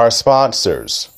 Our 0.00 0.10
sponsors. 0.10 1.10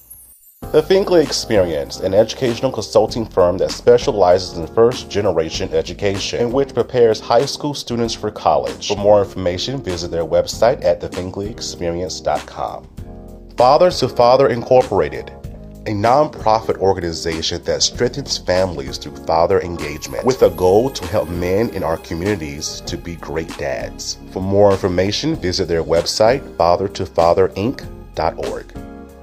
The 0.72 0.82
Finkley 0.82 1.22
Experience, 1.22 2.00
an 2.00 2.14
educational 2.14 2.72
consulting 2.72 3.24
firm 3.24 3.56
that 3.58 3.70
specializes 3.70 4.58
in 4.58 4.66
first 4.74 5.08
generation 5.08 5.72
education 5.72 6.40
and 6.40 6.52
which 6.52 6.74
prepares 6.74 7.20
high 7.20 7.46
school 7.46 7.74
students 7.74 8.12
for 8.12 8.32
college. 8.32 8.88
For 8.88 8.96
more 8.96 9.22
information, 9.22 9.80
visit 9.84 10.10
their 10.10 10.24
website 10.24 10.84
at 10.84 11.00
thefinkleyexperience.com. 11.00 12.88
Fathers 13.56 14.00
to 14.00 14.08
Father 14.08 14.48
Incorporated, 14.48 15.28
a 15.86 15.92
nonprofit 15.92 16.78
organization 16.78 17.62
that 17.62 17.84
strengthens 17.84 18.36
families 18.36 18.98
through 18.98 19.14
father 19.26 19.60
engagement 19.60 20.26
with 20.26 20.42
a 20.42 20.50
goal 20.50 20.90
to 20.90 21.06
help 21.06 21.28
men 21.28 21.68
in 21.70 21.84
our 21.84 21.98
communities 21.98 22.80
to 22.86 22.98
be 22.98 23.14
great 23.14 23.56
dads. 23.58 24.18
For 24.32 24.42
more 24.42 24.72
information, 24.72 25.36
visit 25.36 25.68
their 25.68 25.84
website, 25.84 26.42
fathertofatherinc.org. 28.14 28.66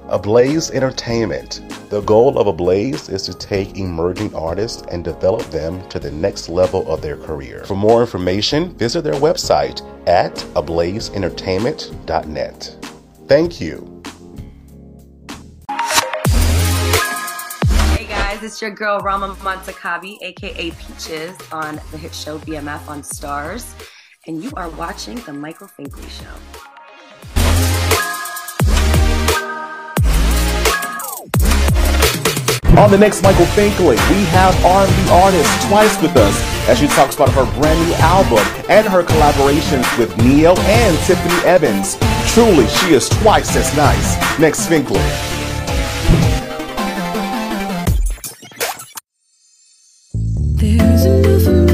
Ablaze 0.08 0.70
Entertainment. 0.72 1.60
The 1.88 2.00
goal 2.02 2.36
of 2.38 2.46
Ablaze 2.48 3.08
is 3.08 3.22
to 3.22 3.32
take 3.34 3.78
emerging 3.78 4.34
artists 4.34 4.82
and 4.90 5.04
develop 5.04 5.42
them 5.50 5.88
to 5.88 6.00
the 6.00 6.10
next 6.10 6.48
level 6.48 6.90
of 6.92 7.00
their 7.00 7.16
career. 7.16 7.64
For 7.64 7.76
more 7.76 8.00
information, 8.00 8.76
visit 8.76 9.04
their 9.04 9.14
website 9.14 9.82
at 10.08 10.34
ablazeentertainment.net. 10.54 12.86
Thank 13.28 13.60
you. 13.60 14.02
Hey 17.96 18.06
guys, 18.06 18.42
it's 18.42 18.60
your 18.60 18.72
girl 18.72 18.98
Rama 18.98 19.36
Montakabi, 19.36 20.16
aka 20.22 20.72
Peaches, 20.72 21.36
on 21.52 21.80
the 21.92 21.98
hit 21.98 22.12
show 22.14 22.38
BMF 22.40 22.88
on 22.88 23.02
Starz, 23.02 23.74
and 24.26 24.42
you 24.42 24.50
are 24.56 24.68
watching 24.70 25.14
The 25.20 25.32
Michael 25.32 25.68
Finkley 25.68 26.10
Show. 26.10 26.34
On 32.80 32.90
the 32.90 32.96
next 32.96 33.22
Michael 33.22 33.44
Finkley, 33.46 33.96
we 34.08 34.24
have 34.26 34.54
R&B 34.64 35.10
artist 35.10 35.50
2wicee 35.66 36.00
with 36.00 36.16
us 36.16 36.68
as 36.68 36.78
she 36.78 36.86
talks 36.86 37.14
about 37.14 37.28
her 37.30 37.44
brand 37.60 37.78
new 37.86 37.94
album 37.96 38.38
and 38.70 38.86
her 38.86 39.02
collaborations 39.02 39.98
with 39.98 40.16
Ne-Yo 40.16 40.54
and 40.56 40.96
Tiffany 41.00 41.46
Evans. 41.46 41.98
Truly, 42.32 42.66
she 42.68 42.94
is 42.94 43.08
twice 43.08 43.54
as 43.54 43.76
nice. 43.76 44.38
Next 44.38 44.66
Finkley. 44.66 44.96
There's 50.56 51.04
a 51.46 51.69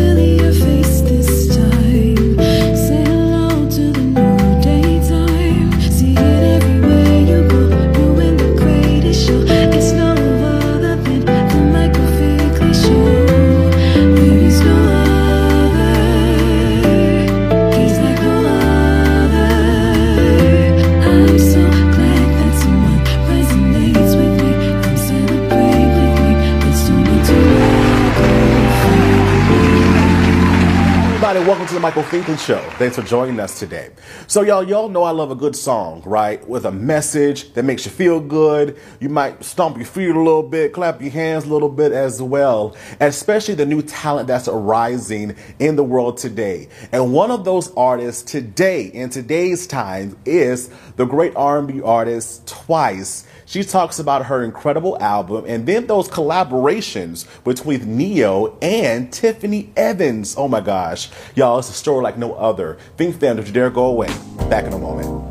Finkley 32.07 32.39
Show. 32.39 32.61
Thanks 32.79 32.95
for 32.95 33.03
joining 33.03 33.41
us 33.41 33.59
today. 33.59 33.91
So, 34.29 34.43
y'all, 34.43 34.63
y'all 34.63 34.89
know 34.89 35.03
I 35.03 35.11
love 35.11 35.33
a 35.33 35.35
good 35.35 35.57
song, 35.57 36.03
right? 36.07 36.47
With 36.49 36.65
a 36.65 36.71
message 36.71 37.53
that 37.55 37.65
makes 37.65 37.85
you 37.85 37.91
feel 37.91 38.21
good. 38.21 38.79
You 39.01 39.09
might 39.09 39.43
stomp 39.43 39.77
your 39.77 39.87
feet 39.87 40.11
a 40.11 40.19
little 40.19 40.45
bit, 40.45 40.73
clap 40.73 41.03
your 41.03 41.11
hands 41.11 41.47
a 41.47 41.49
little 41.49 41.69
bit 41.69 41.91
as 41.91 42.23
well. 42.23 42.77
Especially 43.01 43.55
the 43.55 43.67
new 43.67 43.83
talent 43.83 44.29
that's 44.29 44.47
arising 44.47 45.35
in 45.59 45.75
the 45.75 45.83
world 45.83 46.17
today. 46.17 46.69
And 46.93 47.13
one 47.13 47.33
of 47.33 47.45
those 47.45 47.75
artists 47.75 48.23
today, 48.23 48.85
in 48.85 49.11
today's 49.11 49.67
time, 49.67 50.17
is 50.25 50.71
the 50.95 51.07
great 51.07 51.35
R&B 51.35 51.83
artist 51.83 52.47
2wicee. 52.47 53.27
She 53.49 53.63
talks 53.63 54.01
about 54.01 54.27
her 54.27 54.43
incredible 54.43 55.01
album 55.01 55.45
and 55.47 55.67
then 55.67 55.87
those 55.87 56.09
collaborations 56.09 57.29
between 57.45 57.97
Ne-Yo 57.97 58.59
and 58.61 59.13
Tiffany 59.13 59.73
Evans. 59.77 60.35
Oh 60.37 60.49
my 60.49 60.61
gosh. 60.61 61.11
Y'all, 61.37 61.61
it's 61.61 61.71
a 61.71 61.73
story 61.73 62.03
like 62.03 62.19
no 62.19 62.35
other. 62.35 62.77
Fink 62.97 63.21
fam, 63.21 63.37
don't 63.37 63.47
you 63.47 63.53
dare 63.53 63.71
go 63.71 63.85
away. 63.85 64.09
Back 64.51 64.65
in 64.65 64.73
a 64.73 64.79
moment. 64.81 65.31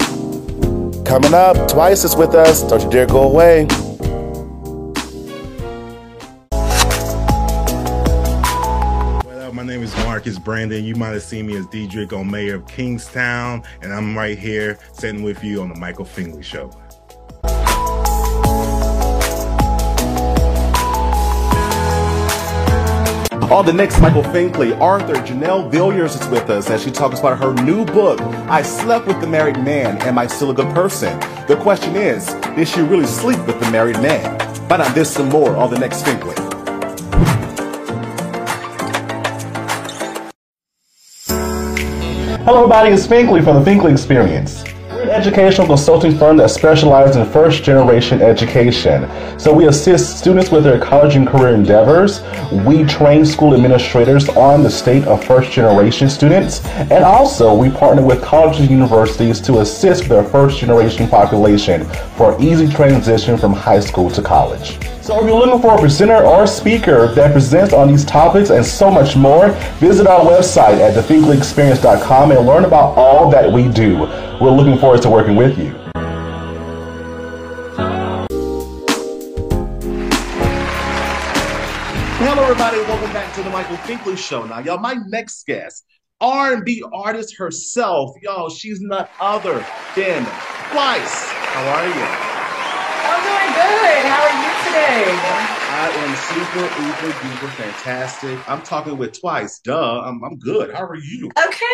Coming 1.05 1.33
up, 1.33 1.57
2wicee 1.67 2.05
is 2.05 2.15
with 2.15 2.33
us. 2.35 2.63
Don't 2.63 2.81
you 2.81 2.89
dare 2.89 3.05
go 3.05 3.23
away. 3.23 3.65
What 9.25 9.43
up? 9.43 9.53
My 9.53 9.63
name 9.63 9.83
is 9.83 9.93
Marcus 9.97 10.39
Brandon. 10.39 10.85
You 10.85 10.95
might 10.95 11.09
have 11.09 11.21
seen 11.21 11.47
me 11.47 11.57
as 11.57 11.67
Diedrich 11.67 12.13
on 12.13 12.31
Mayor 12.31 12.55
of 12.55 12.67
Kingstown, 12.69 13.61
and 13.81 13.93
I'm 13.93 14.17
right 14.17 14.39
here 14.39 14.79
sitting 14.93 15.21
with 15.21 15.43
you 15.43 15.61
on 15.61 15.67
the 15.67 15.75
Michael 15.75 16.05
Finkley 16.05 16.41
Show. 16.41 16.71
On 23.51 23.63
the 23.63 23.71
next 23.71 24.01
Michael 24.01 24.23
Finkley, 24.23 24.77
Arthur 24.81 25.13
Janelle 25.13 25.69
Villiers 25.69 26.19
is 26.19 26.27
with 26.29 26.49
us 26.49 26.69
as 26.69 26.83
she 26.83 26.89
talks 26.89 27.19
about 27.19 27.37
her 27.37 27.53
new 27.63 27.85
book, 27.85 28.19
I 28.49 28.63
Slept 28.63 29.05
with 29.05 29.21
the 29.21 29.27
Married 29.27 29.63
Man. 29.63 30.01
Am 30.01 30.17
I 30.17 30.25
Still 30.25 30.49
a 30.49 30.53
Good 30.53 30.73
Person? 30.73 31.17
The 31.47 31.55
question 31.55 31.95
is, 31.95 32.33
did 32.55 32.67
she 32.67 32.81
really 32.81 33.05
sleep 33.05 33.37
with 33.45 33.59
the 33.59 33.69
married 33.69 34.01
man? 34.01 34.39
Find 34.67 34.81
out 34.81 34.95
this 34.95 35.17
and 35.19 35.31
more 35.31 35.55
on 35.55 35.69
the 35.69 35.77
next 35.77 36.03
Finkley. 36.03 36.35
Hello, 42.45 42.63
everybody. 42.63 42.89
It's 42.89 43.05
Finkley 43.05 43.43
from 43.43 43.63
the 43.63 43.71
Finkley 43.71 43.91
Experience. 43.91 44.63
Educational 45.15 45.65
consulting 45.65 46.17
firm 46.17 46.35
that 46.35 46.49
specializes 46.49 47.15
in 47.15 47.25
first 47.31 47.63
generation 47.63 48.21
education. 48.21 49.09
So 49.39 49.53
we 49.53 49.67
assist 49.67 50.19
students 50.19 50.51
with 50.51 50.65
their 50.65 50.77
college 50.77 51.15
and 51.15 51.25
career 51.25 51.55
endeavors. 51.55 52.21
We 52.51 52.83
train 52.83 53.25
school 53.25 53.53
administrators 53.55 54.27
on 54.27 54.61
the 54.61 54.69
state 54.69 55.05
of 55.05 55.23
first 55.23 55.53
generation 55.53 56.09
students. 56.09 56.65
And 56.65 57.05
also, 57.05 57.55
we 57.55 57.69
partner 57.69 58.05
with 58.05 58.21
colleges 58.21 58.63
and 58.63 58.69
universities 58.69 59.39
to 59.41 59.61
assist 59.61 60.09
their 60.09 60.25
first 60.25 60.59
generation 60.59 61.07
population 61.07 61.85
for 62.17 62.35
easy 62.41 62.67
transition 62.67 63.37
from 63.37 63.53
high 63.53 63.79
school 63.79 64.11
to 64.11 64.21
college. 64.21 64.77
So 65.01 65.17
if 65.21 65.27
you're 65.27 65.39
looking 65.39 65.61
for 65.61 65.75
a 65.75 65.79
presenter 65.79 66.25
or 66.25 66.45
speaker 66.45 67.13
that 67.13 67.31
presents 67.31 67.73
on 67.73 67.87
these 67.87 68.03
topics 68.03 68.49
and 68.49 68.65
so 68.65 68.91
much 68.91 69.15
more, 69.15 69.51
visit 69.79 70.07
our 70.07 70.25
website 70.25 70.79
at 70.79 70.93
thefinkleyexperience.com 70.95 72.31
and 72.31 72.45
learn 72.45 72.65
about 72.65 72.97
all 72.97 73.29
that 73.29 73.49
we 73.49 73.69
do. 73.69 74.07
We're 74.41 74.51
looking 74.51 74.77
forward 74.77 75.01
to 75.03 75.09
working 75.09 75.37
with 75.37 75.57
you. 75.57 75.69
Hello, 82.19 82.43
everybody. 82.43 82.79
Welcome 82.79 83.13
back 83.13 83.33
to 83.35 83.43
the 83.43 83.49
Michael 83.49 83.77
Finkley 83.77 84.17
Show. 84.17 84.43
Now, 84.45 84.59
y'all, 84.59 84.77
my 84.77 84.95
next 85.07 85.45
guest, 85.45 85.85
R&B 86.19 86.83
artist 86.91 87.37
herself, 87.37 88.13
y'all, 88.21 88.49
she's 88.49 88.81
none 88.81 89.07
other 89.21 89.53
than 89.95 90.25
2wicee. 90.25 91.31
How 91.53 91.69
are 91.71 91.87
you? 91.87 92.05
I'm 93.07 93.21
doing 93.23 93.51
good. 93.55 94.03
How 94.05 94.19
are 94.21 94.35
you 94.35 94.51
today? 94.65 95.55
I 95.71 95.87
am 95.95 96.13
super, 96.15 96.65
uber, 96.81 97.13
duper 97.19 97.51
fantastic. 97.53 98.49
I'm 98.49 98.61
talking 98.63 98.97
with 98.97 99.13
2wicee. 99.21 99.63
Duh. 99.63 100.01
I'm, 100.01 100.21
I'm 100.25 100.37
good. 100.39 100.73
How 100.73 100.83
are 100.85 100.97
you? 100.97 101.27
Okay, 101.27 101.65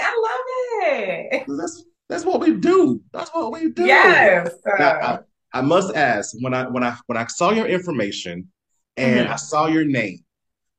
I 0.00 0.20
love 0.20 0.40
it. 0.82 1.44
That's 1.46 1.84
that's 2.08 2.24
what 2.24 2.40
we 2.40 2.54
do. 2.54 3.00
That's 3.12 3.30
what 3.30 3.52
we 3.52 3.70
do. 3.70 3.86
Yes. 3.86 4.50
Now, 4.78 4.92
I, 5.00 5.18
I 5.52 5.60
must 5.60 5.94
ask 5.94 6.34
when 6.40 6.54
I 6.54 6.68
when 6.68 6.82
I 6.84 6.96
when 7.06 7.18
I 7.18 7.26
saw 7.26 7.50
your 7.52 7.66
information 7.66 8.48
and 8.96 9.28
Mhm. 9.28 9.32
I 9.32 9.36
saw 9.36 9.66
your 9.66 9.84
name 9.84 10.18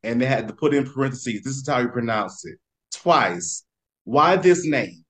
and 0.03 0.21
they 0.21 0.25
had 0.25 0.47
to 0.47 0.53
put 0.53 0.73
in 0.73 0.91
parentheses. 0.91 1.43
This 1.43 1.55
is 1.57 1.67
how 1.67 1.79
you 1.79 1.89
pronounce 1.89 2.45
it. 2.45 2.57
Twice. 2.93 3.63
Why 4.05 4.35
this 4.37 4.65
name? 4.65 5.03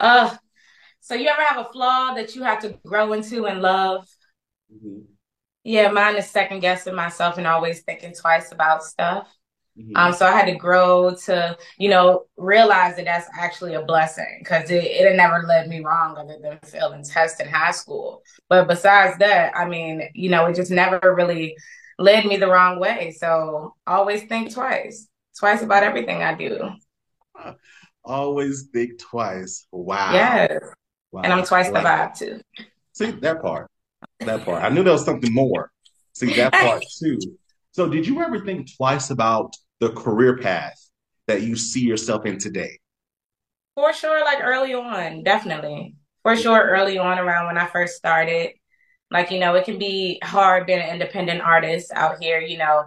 Uh, 0.00 0.36
so 1.00 1.14
you 1.14 1.28
ever 1.28 1.42
have 1.42 1.66
a 1.66 1.72
flaw 1.72 2.14
that 2.14 2.34
you 2.34 2.42
have 2.42 2.60
to 2.60 2.78
grow 2.86 3.12
into 3.12 3.46
and 3.46 3.60
love? 3.62 4.08
Mhm, 4.72 5.06
Yeah, 5.64 5.90
mine 5.90 6.16
is 6.16 6.28
second 6.28 6.60
guessing 6.60 6.94
myself 6.94 7.38
and 7.38 7.46
always 7.46 7.82
thinking 7.82 8.14
twice 8.14 8.50
about 8.52 8.82
stuff. 8.82 9.28
Mhm. 9.78 9.92
Um, 9.96 10.12
so 10.12 10.26
I 10.26 10.32
had 10.32 10.46
to 10.46 10.54
grow 10.54 11.14
to, 11.26 11.56
you 11.78 11.88
know, 11.88 12.24
realize 12.36 12.96
that 12.96 13.04
that's 13.04 13.28
actually 13.38 13.74
a 13.74 13.82
blessing 13.82 14.38
because 14.40 14.70
it, 14.70 14.84
it 14.84 15.06
had 15.06 15.16
never 15.16 15.44
led 15.46 15.68
me 15.68 15.80
wrong 15.80 16.16
other 16.16 16.38
than 16.42 16.58
failing 16.64 17.04
tests 17.04 17.40
in 17.40 17.48
high 17.48 17.70
school. 17.72 18.22
But 18.48 18.68
besides 18.68 19.18
that, 19.18 19.56
I 19.56 19.66
mean, 19.66 20.02
you 20.14 20.30
know, 20.30 20.46
it 20.46 20.56
just 20.56 20.70
never 20.70 21.14
really 21.14 21.56
led 21.98 22.24
me 22.26 22.36
the 22.36 22.48
wrong 22.48 22.78
way. 22.78 23.14
So 23.18 23.74
always 23.86 24.24
think 24.24 24.52
twice, 24.52 25.08
twice 25.38 25.62
about 25.62 25.82
everything 25.82 26.22
I 26.22 26.34
do. 26.34 26.70
Always 28.04 28.64
think 28.72 28.98
twice. 28.98 29.66
Wow. 29.70 30.12
Yes. 30.12 30.60
Wow. 31.12 31.22
And 31.22 31.32
I'm 31.32 31.44
twice 31.44 31.68
the 31.68 31.78
vibe 31.78 32.18
too. 32.18 32.40
See 32.94 33.12
that 33.12 33.40
part. 33.40 33.70
That 34.20 34.44
part. 34.44 34.64
I 34.64 34.70
knew 34.70 34.82
there 34.82 34.92
was 34.92 35.04
something 35.04 35.32
more. 35.32 35.70
See 36.12 36.34
that 36.34 36.52
part 36.52 36.82
too. 36.98 37.18
So 37.72 37.88
did 37.88 38.06
you 38.06 38.20
ever 38.20 38.44
think 38.44 38.74
twice 38.76 39.10
about 39.10 39.54
the 39.82 39.90
career 39.90 40.36
path 40.36 40.78
that 41.26 41.42
you 41.42 41.56
see 41.56 41.80
yourself 41.80 42.24
in 42.24 42.38
today? 42.38 42.78
For 43.74 43.92
sure, 43.92 44.24
like 44.24 44.38
early 44.40 44.74
on, 44.74 45.24
definitely. 45.24 45.96
For 46.22 46.36
sure, 46.36 46.62
early 46.62 46.98
on, 46.98 47.18
around 47.18 47.46
when 47.46 47.58
I 47.58 47.66
first 47.66 47.96
started, 47.96 48.52
like, 49.10 49.32
you 49.32 49.40
know, 49.40 49.56
it 49.56 49.64
can 49.64 49.80
be 49.80 50.20
hard 50.22 50.66
being 50.66 50.78
an 50.78 50.90
independent 50.90 51.40
artist 51.40 51.90
out 51.96 52.22
here, 52.22 52.38
you 52.38 52.58
know. 52.58 52.84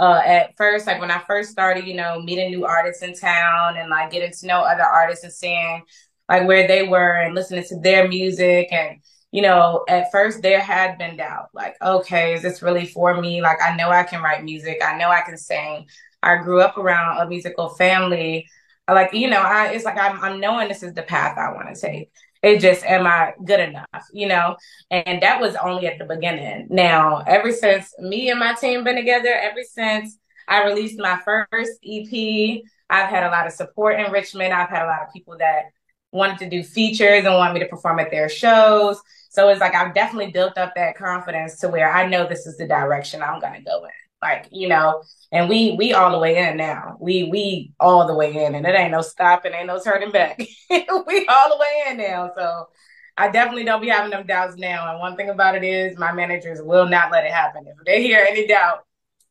Uh, 0.00 0.22
at 0.24 0.56
first, 0.56 0.86
like 0.86 1.00
when 1.00 1.10
I 1.10 1.18
first 1.18 1.50
started, 1.50 1.86
you 1.86 1.94
know, 1.94 2.22
meeting 2.22 2.50
new 2.50 2.64
artists 2.64 3.02
in 3.02 3.12
town 3.12 3.76
and 3.76 3.90
like 3.90 4.10
getting 4.10 4.32
to 4.32 4.46
know 4.46 4.60
other 4.60 4.84
artists 4.84 5.24
and 5.24 5.32
seeing 5.32 5.82
like 6.30 6.46
where 6.46 6.66
they 6.66 6.84
were 6.84 7.12
and 7.12 7.34
listening 7.34 7.64
to 7.64 7.80
their 7.80 8.08
music. 8.08 8.68
And, 8.72 9.00
you 9.32 9.42
know, 9.42 9.84
at 9.86 10.10
first 10.10 10.40
there 10.40 10.60
had 10.60 10.96
been 10.96 11.18
doubt, 11.18 11.48
like, 11.52 11.76
okay, 11.82 12.32
is 12.32 12.42
this 12.42 12.62
really 12.62 12.86
for 12.86 13.20
me? 13.20 13.42
Like, 13.42 13.60
I 13.60 13.76
know 13.76 13.90
I 13.90 14.04
can 14.04 14.22
write 14.22 14.44
music, 14.44 14.78
I 14.82 14.96
know 14.96 15.10
I 15.10 15.20
can 15.20 15.36
sing. 15.36 15.86
I 16.22 16.36
grew 16.36 16.60
up 16.60 16.76
around 16.76 17.18
a 17.18 17.28
musical 17.28 17.70
family. 17.70 18.46
Like 18.88 19.12
you 19.12 19.28
know 19.28 19.42
i 19.42 19.68
it's 19.68 19.84
like 19.84 19.98
i'm, 19.98 20.18
I'm 20.22 20.40
knowing 20.40 20.68
this 20.68 20.82
is 20.82 20.94
the 20.94 21.02
path 21.02 21.36
i 21.36 21.52
want 21.52 21.74
to 21.74 21.80
take. 21.80 22.10
It 22.42 22.60
just 22.60 22.84
am 22.84 23.06
i 23.06 23.34
good 23.44 23.60
enough 23.60 23.86
you 24.12 24.28
know? 24.28 24.56
And 24.90 25.22
that 25.22 25.40
was 25.40 25.56
only 25.56 25.86
at 25.86 25.98
the 25.98 26.06
beginning. 26.06 26.68
Now 26.70 27.18
ever 27.26 27.52
since 27.52 27.92
me 27.98 28.30
and 28.30 28.40
my 28.40 28.54
team 28.54 28.84
been 28.84 28.96
together 28.96 29.28
ever 29.28 29.62
since 29.62 30.18
i 30.48 30.64
released 30.64 30.98
my 30.98 31.20
first 31.24 31.72
ep 31.84 32.62
i've 32.88 33.10
had 33.10 33.24
a 33.24 33.30
lot 33.30 33.46
of 33.46 33.52
support 33.52 34.00
in 34.00 34.10
richmond 34.10 34.54
i've 34.54 34.70
had 34.70 34.84
a 34.84 34.86
lot 34.86 35.02
of 35.02 35.12
people 35.12 35.36
that 35.38 35.64
wanted 36.10 36.38
to 36.38 36.48
do 36.48 36.62
features 36.62 37.24
and 37.26 37.34
want 37.34 37.52
me 37.52 37.60
to 37.60 37.66
perform 37.66 37.98
at 38.00 38.10
their 38.10 38.30
shows. 38.30 38.98
So 39.30 39.50
it's 39.50 39.60
like 39.60 39.74
i've 39.74 39.94
definitely 39.94 40.32
built 40.32 40.56
up 40.56 40.72
that 40.76 40.96
confidence 40.96 41.58
to 41.60 41.68
where 41.68 41.92
i 41.92 42.06
know 42.06 42.26
this 42.26 42.46
is 42.46 42.56
the 42.56 42.66
direction 42.66 43.22
i'm 43.22 43.40
going 43.40 43.54
to 43.54 43.60
go 43.60 43.84
in 43.84 44.07
like 44.20 44.48
you 44.50 44.68
know 44.68 45.02
and 45.32 45.48
we 45.48 45.74
we 45.78 45.92
all 45.92 46.10
the 46.10 46.18
way 46.18 46.36
in 46.38 46.56
now 46.56 46.96
we 47.00 47.24
we 47.24 47.72
all 47.78 48.06
the 48.06 48.14
way 48.14 48.44
in 48.44 48.54
and 48.54 48.66
it 48.66 48.74
ain't 48.74 48.90
no 48.90 49.00
stopping 49.00 49.52
ain't 49.52 49.66
no 49.66 49.80
turning 49.80 50.10
back 50.10 50.38
we 50.70 51.26
all 51.26 51.48
the 51.48 51.58
way 51.58 51.90
in 51.90 51.96
now 51.98 52.30
so 52.36 52.68
i 53.16 53.28
definitely 53.28 53.64
don't 53.64 53.82
be 53.82 53.88
having 53.88 54.10
them 54.10 54.26
doubts 54.26 54.56
now 54.56 54.90
and 54.90 54.98
one 54.98 55.16
thing 55.16 55.30
about 55.30 55.54
it 55.54 55.64
is 55.64 55.96
my 55.98 56.12
managers 56.12 56.60
will 56.62 56.88
not 56.88 57.12
let 57.12 57.24
it 57.24 57.32
happen 57.32 57.64
if 57.66 57.76
they 57.86 58.02
hear 58.02 58.26
any 58.28 58.46
doubt 58.46 58.80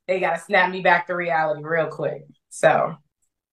they 0.07 0.19
got 0.19 0.35
to 0.35 0.41
snap 0.41 0.71
me 0.71 0.81
back 0.81 1.07
to 1.07 1.13
reality 1.15 1.63
real 1.63 1.87
quick 1.87 2.23
so 2.49 2.95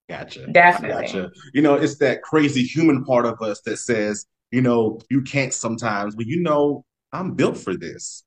Gotcha. 0.09 0.47
Definitely. 0.47 1.07
Gotcha. 1.07 1.31
You 1.53 1.63
know, 1.63 1.75
it's 1.75 1.97
that 1.99 2.23
crazy 2.23 2.63
human 2.63 3.05
part 3.05 3.25
of 3.27 3.41
us 3.41 3.61
that 3.63 3.79
says, 3.79 4.27
you 4.51 4.61
know, 4.61 5.01
you 5.11 5.23
can't 5.23 5.53
sometimes, 5.53 6.15
but 6.15 6.27
you 6.27 6.43
know, 6.43 6.85
I'm 7.13 7.35
built 7.35 7.57
for 7.57 7.77
this. 7.77 8.24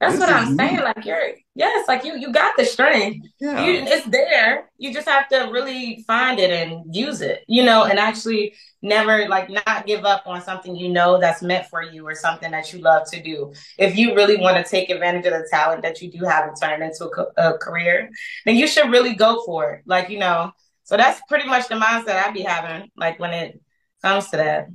That's 0.00 0.14
This 0.14 0.20
what 0.20 0.30
I'm 0.30 0.56
saying. 0.56 0.76
me. 0.76 0.82
Like 0.82 1.04
you're, 1.04 1.32
yes, 1.54 1.86
like 1.86 2.04
you, 2.04 2.16
you 2.16 2.32
got 2.32 2.56
the 2.56 2.64
strength. 2.64 3.26
Yeah. 3.38 3.66
You, 3.66 3.72
it's 3.86 4.06
there. 4.06 4.70
You 4.78 4.94
just 4.94 5.06
have 5.06 5.28
to 5.28 5.50
really 5.52 6.02
find 6.06 6.40
it 6.40 6.50
and 6.50 6.94
use 6.94 7.20
it, 7.20 7.44
you 7.48 7.62
know, 7.62 7.84
and 7.84 7.98
actually 7.98 8.54
never 8.80 9.28
like 9.28 9.50
not 9.50 9.84
give 9.86 10.06
up 10.06 10.22
on 10.26 10.40
something 10.40 10.74
you 10.74 10.88
know 10.88 11.20
that's 11.20 11.42
meant 11.42 11.66
for 11.66 11.82
you 11.82 12.06
or 12.06 12.14
something 12.14 12.50
that 12.52 12.72
you 12.72 12.78
love 12.80 13.10
to 13.10 13.22
do. 13.22 13.52
If 13.76 13.94
you 13.96 14.14
really 14.14 14.38
want 14.38 14.56
to 14.56 14.68
take 14.68 14.88
advantage 14.88 15.26
of 15.26 15.34
the 15.34 15.46
talent 15.50 15.82
that 15.82 16.00
you 16.00 16.10
do 16.10 16.24
have 16.24 16.48
and 16.48 16.56
turn 16.58 16.80
it 16.80 16.86
into 16.86 17.04
a, 17.04 17.10
co- 17.10 17.32
a 17.36 17.58
career, 17.58 18.08
then 18.46 18.56
you 18.56 18.66
should 18.66 18.90
really 18.90 19.14
go 19.14 19.42
for 19.44 19.74
it. 19.74 19.82
Like, 19.84 20.08
you 20.08 20.18
know, 20.18 20.52
so 20.84 20.96
that's 20.96 21.20
pretty 21.28 21.46
much 21.46 21.68
the 21.68 21.74
mindset 21.74 22.24
I'd 22.24 22.32
be 22.32 22.40
having, 22.40 22.90
like 22.96 23.20
when 23.20 23.34
it 23.34 23.60
comes 24.02 24.28
to 24.30 24.38
that. 24.38 24.68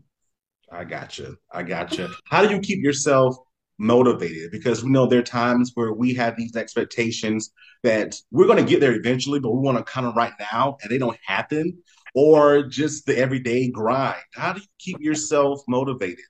I 0.71 0.83
gotcha. 0.83 1.35
I 1.51 1.63
gotcha. 1.63 2.09
How 2.25 2.45
do 2.45 2.53
you 2.53 2.59
keep 2.61 2.83
yourself 2.83 3.37
motivated? 3.77 4.51
Because 4.51 4.83
we 4.83 4.89
know 4.89 5.05
there 5.05 5.19
are 5.19 5.23
times 5.23 5.71
where 5.75 5.93
we 5.93 6.13
have 6.15 6.35
these 6.37 6.55
expectations 6.55 7.51
that 7.83 8.15
we're 8.31 8.47
going 8.47 8.63
to 8.63 8.69
get 8.69 8.79
there 8.79 8.95
eventually, 8.95 9.39
but 9.39 9.51
we 9.51 9.59
want 9.59 9.77
to 9.77 9.83
kind 9.83 10.07
of 10.07 10.15
right 10.15 10.33
now 10.39 10.77
and 10.81 10.91
they 10.91 10.97
don't 10.97 11.17
happen, 11.25 11.77
or 12.13 12.63
just 12.63 13.05
the 13.05 13.17
everyday 13.17 13.69
grind. 13.69 14.21
How 14.33 14.53
do 14.53 14.61
you 14.61 14.67
keep 14.79 14.99
yourself 15.01 15.61
motivated? 15.67 16.25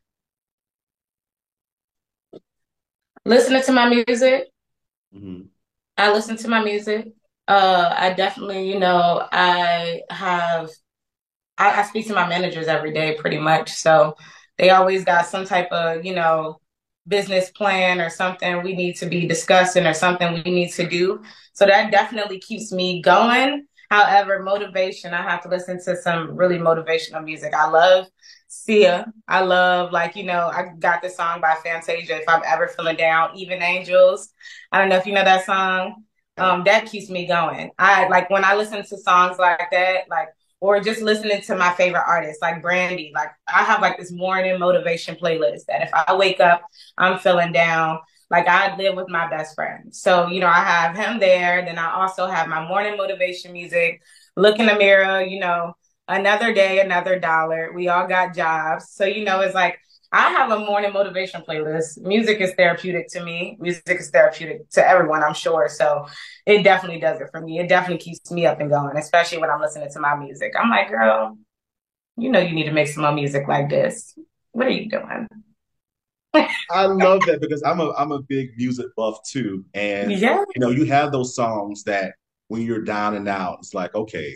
Listening 3.25 3.63
to 3.63 3.71
my 3.71 3.89
music, 3.89 4.49
Mhm. 5.15 5.49
I 5.97 6.11
listen 6.11 6.35
to 6.37 6.47
my 6.47 6.63
music. 6.63 7.13
Uh, 7.47 7.93
I 7.95 8.13
definitely, 8.13 8.69
you 8.71 8.79
know, 8.79 9.27
I 9.31 10.01
have, 10.09 10.69
I, 11.57 11.81
I 11.81 11.83
speak 11.83 12.07
to 12.07 12.13
my 12.13 12.27
managers 12.27 12.67
every 12.67 12.93
day 12.93 13.15
pretty 13.19 13.37
much. 13.37 13.71
So 13.71 14.15
they 14.57 14.71
always 14.71 15.05
got 15.05 15.25
some 15.27 15.45
type 15.45 15.71
of, 15.71 16.05
you 16.05 16.15
know, 16.15 16.59
business 17.07 17.51
plan 17.51 18.01
or 18.01 18.09
something 18.09 18.63
we 18.63 18.75
need 18.75 18.95
to 18.97 19.05
be 19.05 19.27
discussing 19.27 19.85
or 19.85 19.93
something 19.93 20.33
we 20.33 20.51
need 20.51 20.71
to 20.73 20.87
do. 20.87 21.21
So 21.53 21.65
that 21.65 21.91
definitely 21.91 22.39
keeps 22.39 22.71
me 22.71 23.01
going. 23.01 23.67
However, 23.89 24.41
motivation, 24.41 25.13
I 25.13 25.21
have 25.21 25.41
to 25.43 25.49
listen 25.49 25.83
to 25.85 25.95
some 25.95 26.35
really 26.35 26.57
motivational 26.57 27.23
music. 27.23 27.53
I 27.53 27.69
love 27.69 28.07
Sia. 28.47 29.11
I 29.27 29.41
love, 29.41 29.91
like, 29.91 30.15
you 30.15 30.23
know, 30.23 30.47
I 30.47 30.69
got 30.79 31.01
this 31.01 31.15
song 31.15 31.41
by 31.41 31.55
Fantasia, 31.63 32.17
If 32.17 32.27
I'm 32.27 32.41
Ever 32.45 32.67
Feeling 32.67 32.97
Down, 32.97 33.35
Even 33.35 33.61
Angels. 33.61 34.29
I 34.71 34.79
don't 34.79 34.89
know 34.89 34.97
if 34.97 35.05
you 35.05 35.13
know 35.13 35.23
that 35.23 35.45
song. 35.45 36.03
Um, 36.37 36.63
that 36.65 36.87
keeps 36.87 37.09
me 37.09 37.27
going. 37.27 37.71
I 37.79 38.07
like 38.09 38.29
when 38.29 38.43
I 38.43 38.55
listen 38.55 38.83
to 38.83 38.97
songs 38.97 39.37
like 39.37 39.69
that, 39.71 40.09
like 40.09 40.29
or 40.65 40.79
just 40.79 40.99
listening 40.99 41.39
to 41.41 41.55
my 41.55 41.71
favorite 41.73 42.03
artists 42.07 42.41
like 42.41 42.59
Brandy. 42.59 43.11
Like 43.13 43.29
I 43.47 43.63
have 43.63 43.81
like 43.81 43.99
this 43.99 44.11
morning 44.11 44.57
motivation 44.57 45.15
playlist 45.15 45.65
that 45.67 45.83
if 45.83 45.91
I 45.93 46.15
wake 46.15 46.39
up, 46.39 46.63
I'm 46.97 47.19
feeling 47.19 47.51
down. 47.51 47.99
Like 48.31 48.47
I 48.47 48.75
live 48.75 48.95
with 48.95 49.07
my 49.07 49.29
best 49.29 49.53
friend. 49.53 49.93
So, 49.95 50.25
you 50.25 50.39
know, 50.39 50.47
I 50.47 50.63
have 50.63 50.95
him 50.95 51.19
there. 51.19 51.63
Then 51.63 51.77
I 51.77 51.93
also 51.93 52.25
have 52.25 52.47
my 52.47 52.67
morning 52.67 52.97
motivation 52.97 53.53
music, 53.53 54.01
look 54.35 54.57
in 54.57 54.65
the 54.65 54.75
mirror, 54.75 55.21
you 55.21 55.39
know, 55.39 55.75
another 56.07 56.51
day, 56.51 56.79
another 56.79 57.19
dollar. 57.19 57.71
We 57.71 57.87
all 57.89 58.07
got 58.07 58.33
jobs. 58.35 58.89
So, 58.89 59.05
you 59.05 59.23
know, 59.23 59.41
it's 59.41 59.53
like 59.53 59.77
I 60.11 60.29
have 60.31 60.51
a 60.51 60.59
morning 60.59 60.93
motivation 60.93 61.41
playlist. 61.41 61.99
Music 62.01 62.39
is 62.39 62.53
therapeutic 62.53 63.07
to 63.09 63.23
me. 63.23 63.57
Music 63.59 63.99
is 63.99 64.09
therapeutic 64.09 64.69
to 64.71 64.87
everyone, 64.87 65.23
I'm 65.23 65.33
sure. 65.33 65.67
So 65.69 66.07
it 66.45 66.63
definitely 66.63 66.99
does 66.99 67.19
it 67.19 67.27
for 67.31 67.41
me. 67.41 67.59
It 67.59 67.67
definitely 67.67 68.03
keeps 68.03 68.31
me 68.31 68.45
up 68.45 68.59
and 68.59 68.69
going, 68.69 68.95
especially 68.97 69.39
when 69.39 69.49
I'm 69.49 69.59
listening 69.61 69.89
to 69.91 69.99
my 69.99 70.15
music. 70.15 70.53
I'm 70.59 70.69
like, 70.69 70.89
girl, 70.89 71.37
you 72.17 72.29
know, 72.31 72.39
you 72.39 72.53
need 72.53 72.65
to 72.65 72.71
make 72.71 72.87
some 72.87 73.03
more 73.03 73.11
music 73.11 73.47
like 73.47 73.69
this. 73.69 74.17
What 74.51 74.67
are 74.67 74.71
you 74.71 74.89
doing? 74.89 75.27
I 76.71 76.85
love 76.85 77.25
that 77.25 77.41
because 77.41 77.63
I'm 77.63 77.79
a 77.79 77.91
I'm 77.97 78.11
a 78.11 78.21
big 78.21 78.49
music 78.57 78.87
buff 78.97 79.19
too, 79.27 79.65
and 79.73 80.11
Yeah. 80.11 80.43
you 80.55 80.59
know, 80.59 80.69
you 80.69 80.85
have 80.85 81.11
those 81.11 81.35
songs 81.35 81.83
that 81.83 82.13
when 82.47 82.61
you're 82.61 82.81
down 82.81 83.15
and 83.15 83.27
out, 83.27 83.59
it's 83.59 83.73
like, 83.73 83.93
okay, 83.95 84.35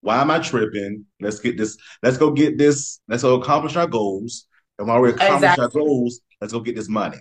why 0.00 0.20
am 0.20 0.30
I 0.30 0.38
tripping? 0.38 1.04
Let's 1.20 1.38
get 1.40 1.56
this. 1.56 1.76
Let's 2.02 2.16
go 2.18 2.30
get 2.30 2.58
this. 2.58 3.00
Let's 3.08 3.22
go 3.22 3.40
accomplish 3.40 3.76
our 3.76 3.86
goals. 3.86 4.46
And 4.78 4.88
while 4.88 5.00
we 5.00 5.10
accomplish 5.10 5.58
our 5.58 5.68
goals, 5.68 6.20
let's 6.40 6.52
go 6.52 6.60
get 6.60 6.76
this 6.76 6.88
money. 6.88 7.18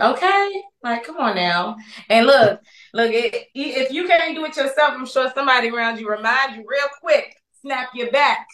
Okay. 0.00 0.62
Like, 0.82 1.04
come 1.04 1.16
on 1.16 1.36
now. 1.36 1.76
And 2.10 2.26
look, 2.26 2.60
look, 2.92 3.10
it, 3.12 3.46
if 3.54 3.92
you 3.92 4.06
can't 4.06 4.34
do 4.34 4.44
it 4.44 4.56
yourself, 4.56 4.92
I'm 4.92 5.06
sure 5.06 5.30
somebody 5.34 5.70
around 5.70 5.98
you 5.98 6.08
remind 6.08 6.54
you 6.56 6.64
real 6.68 6.88
quick, 7.00 7.34
snap 7.62 7.88
your 7.94 8.10
back. 8.10 8.46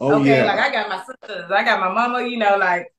Oh 0.00 0.20
okay. 0.20 0.38
yeah, 0.38 0.44
Like 0.44 0.58
I 0.58 0.72
got 0.72 0.88
my 0.88 0.98
sisters, 1.04 1.50
I 1.50 1.64
got 1.64 1.80
my 1.80 1.92
mama, 1.92 2.26
you 2.26 2.36
know, 2.36 2.56
like 2.56 2.92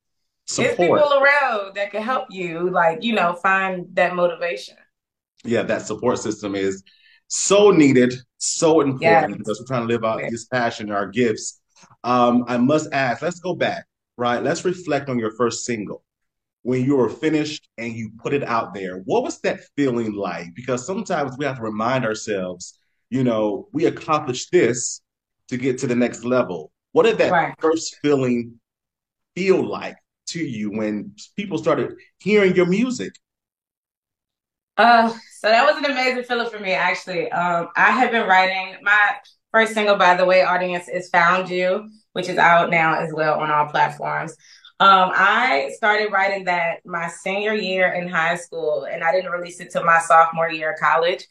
there's 0.56 0.72
support. 0.72 1.02
people 1.02 1.14
around 1.22 1.76
that 1.76 1.92
can 1.92 2.02
help 2.02 2.28
you, 2.32 2.70
like, 2.70 3.04
you 3.04 3.14
know, 3.14 3.34
find 3.34 3.88
that 3.94 4.16
motivation. 4.16 4.76
Yeah, 5.44 5.64
that 5.64 5.82
support 5.82 6.20
system 6.20 6.56
is 6.56 6.84
so 7.28 7.72
needed, 7.72 8.14
so 8.38 8.82
important 8.82 9.02
Yeah. 9.02 9.28
because 9.38 9.60
we're 9.60 9.68
trying 9.68 9.88
to 9.88 9.94
live 9.94 10.04
out 10.06 10.22
this 10.30 10.46
passion, 10.46 10.92
our 10.92 11.08
gifts. 11.08 11.60
Um, 12.04 12.46
I 12.48 12.58
must 12.58 12.92
ask, 12.94 13.22
let's 13.22 13.40
go 13.40 13.54
back, 13.54 13.86
right? 14.24 14.44
Let's 14.44 14.66
reflect 14.66 15.10
on 15.10 15.20
your 15.20 15.32
first 15.32 15.66
single. 15.66 16.04
When 16.64 16.86
you 16.86 16.98
were 16.98 17.10
finished 17.10 17.70
and 17.78 17.94
you 17.94 18.12
put 18.24 18.34
it 18.34 18.44
out 18.44 18.74
there, 18.74 18.98
what 19.06 19.24
was 19.24 19.40
that 19.42 19.62
feeling 19.78 20.14
like? 20.14 20.48
Because 20.56 20.86
sometimes 20.86 21.38
we 21.38 21.46
have 21.46 21.58
to 21.58 21.64
remind 21.64 22.06
ourselves, 22.06 22.80
you 23.10 23.24
know, 23.24 23.70
we 23.74 23.86
accomplished 23.88 24.52
this 24.52 25.02
to 25.50 25.58
get 25.58 25.80
to 25.80 25.88
the 25.88 25.96
next 25.96 26.26
level. 26.26 26.72
What 26.94 27.04
did 27.06 27.20
that 27.20 27.36
Right. 27.36 27.56
first 27.62 27.98
feeling 28.02 28.60
feel 29.36 29.68
like 29.68 29.98
to 30.28 30.40
you 30.40 30.72
when 30.72 31.14
people 31.38 31.58
started 31.60 31.96
hearing 32.20 32.56
your 32.56 32.68
music? 32.68 33.14
Uh, 34.78 35.10
so 35.40 35.50
that 35.50 35.66
was 35.66 35.78
an 35.84 35.92
amazing 35.92 36.24
feeling 36.24 36.50
for 36.50 36.60
me, 36.60 36.72
actually. 36.74 37.32
Um, 37.32 37.70
I 37.76 37.92
have 37.92 38.12
been 38.12 38.28
writing 38.28 38.78
my 38.82 39.12
first 39.52 39.74
single, 39.74 39.96
by 39.98 40.16
the 40.16 40.26
way, 40.26 40.42
audience 40.42 40.88
is 40.90 41.10
Found 41.10 41.50
You, 41.50 41.90
which 42.14 42.30
is 42.30 42.38
out 42.38 42.70
now 42.70 42.96
as 43.00 43.14
well 43.14 43.40
on 43.40 43.52
all 43.52 43.68
platforms. 43.68 44.36
Um, 44.80 45.12
I 45.14 45.72
started 45.76 46.12
writing 46.12 46.46
that 46.46 46.80
my 46.86 47.08
senior 47.08 47.54
year 47.54 47.94
in 47.94 48.08
high 48.08 48.36
school, 48.38 48.86
and 48.86 49.04
I 49.04 49.12
didn't 49.12 49.32
release 49.32 49.60
it 49.60 49.72
till 49.72 49.84
my 49.84 50.00
sophomore 50.00 50.52
year 50.52 50.74
of 50.74 50.80
college. 50.80 51.26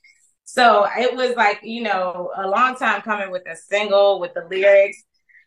So 0.45 0.87
it 0.97 1.15
was 1.15 1.37
like, 1.37 1.61
you 1.63 1.83
know, 1.83 2.31
a 2.37 2.49
long 2.49 2.77
time 2.77 3.03
coming 3.03 3.31
with 3.31 3.47
a 3.49 3.57
single, 3.57 4.21
with 4.21 4.35
the 4.35 4.47
lyrics. 4.49 5.03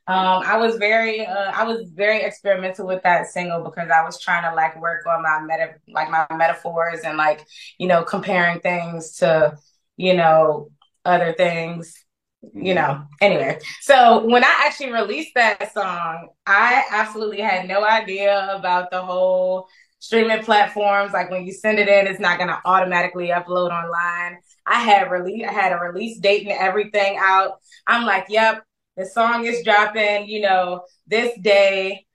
Um, 0.08 0.44
I 0.46 0.58
was 0.58 0.75
very, 0.75 1.25
uh, 1.25 1.51
I 1.51 1.63
was 1.63 1.89
very 1.89 2.22
experimental 2.22 2.86
with 2.86 3.01
that 3.04 3.27
single 3.27 3.63
because 3.63 3.89
I 3.89 4.04
was 4.04 4.20
trying 4.20 4.44
to 4.50 4.56
like 4.56 4.80
work 4.80 5.06
on 5.08 5.24
my 5.24 5.42
meta, 5.42 5.75
like 5.88 6.12
my 6.12 6.27
metaphors 6.36 7.00
and 7.00 7.18
like, 7.18 7.44
you 7.80 7.88
know, 7.88 8.04
comparing 8.04 8.60
things 8.60 9.13
to, 9.18 9.58
you 9.98 10.13
know, 10.13 10.70
other 11.06 11.34
things, 11.34 12.05
you 12.54 12.74
know. 12.74 13.04
Anyway, 13.22 13.60
so 13.82 14.25
when 14.25 14.44
I 14.44 14.64
actually 14.66 14.92
released 14.92 15.32
that 15.36 15.74
song, 15.74 16.30
I 16.46 16.84
absolutely 16.92 17.42
had 17.42 17.68
no 17.68 17.86
idea 17.86 18.50
about 18.56 18.92
the 18.92 19.02
whole 19.02 19.68
streaming 20.00 20.44
platforms. 20.44 21.14
Like 21.14 21.32
when 21.32 21.46
you 21.46 21.54
send 21.54 21.80
it 21.80 21.88
in, 21.88 22.08
it's 22.08 22.20
not 22.20 22.40
gonna 22.40 22.62
automatically 22.66 23.28
upload 23.28 23.72
online. 23.72 24.40
I 24.66 24.80
had 24.80 25.12
release, 25.12 25.46
I 25.48 25.52
had 25.52 25.72
a 25.74 25.78
release 25.78 26.20
date 26.20 26.44
and 26.48 26.52
everything 26.52 27.18
out. 27.20 27.60
I'm 27.88 28.06
like, 28.06 28.25
yep, 28.30 28.64
the 28.98 29.06
song 29.06 29.46
is 29.46 29.64
dropping, 29.64 30.28
you 30.28 30.42
know, 30.42 30.84
this 31.08 31.38
day. 31.40 32.06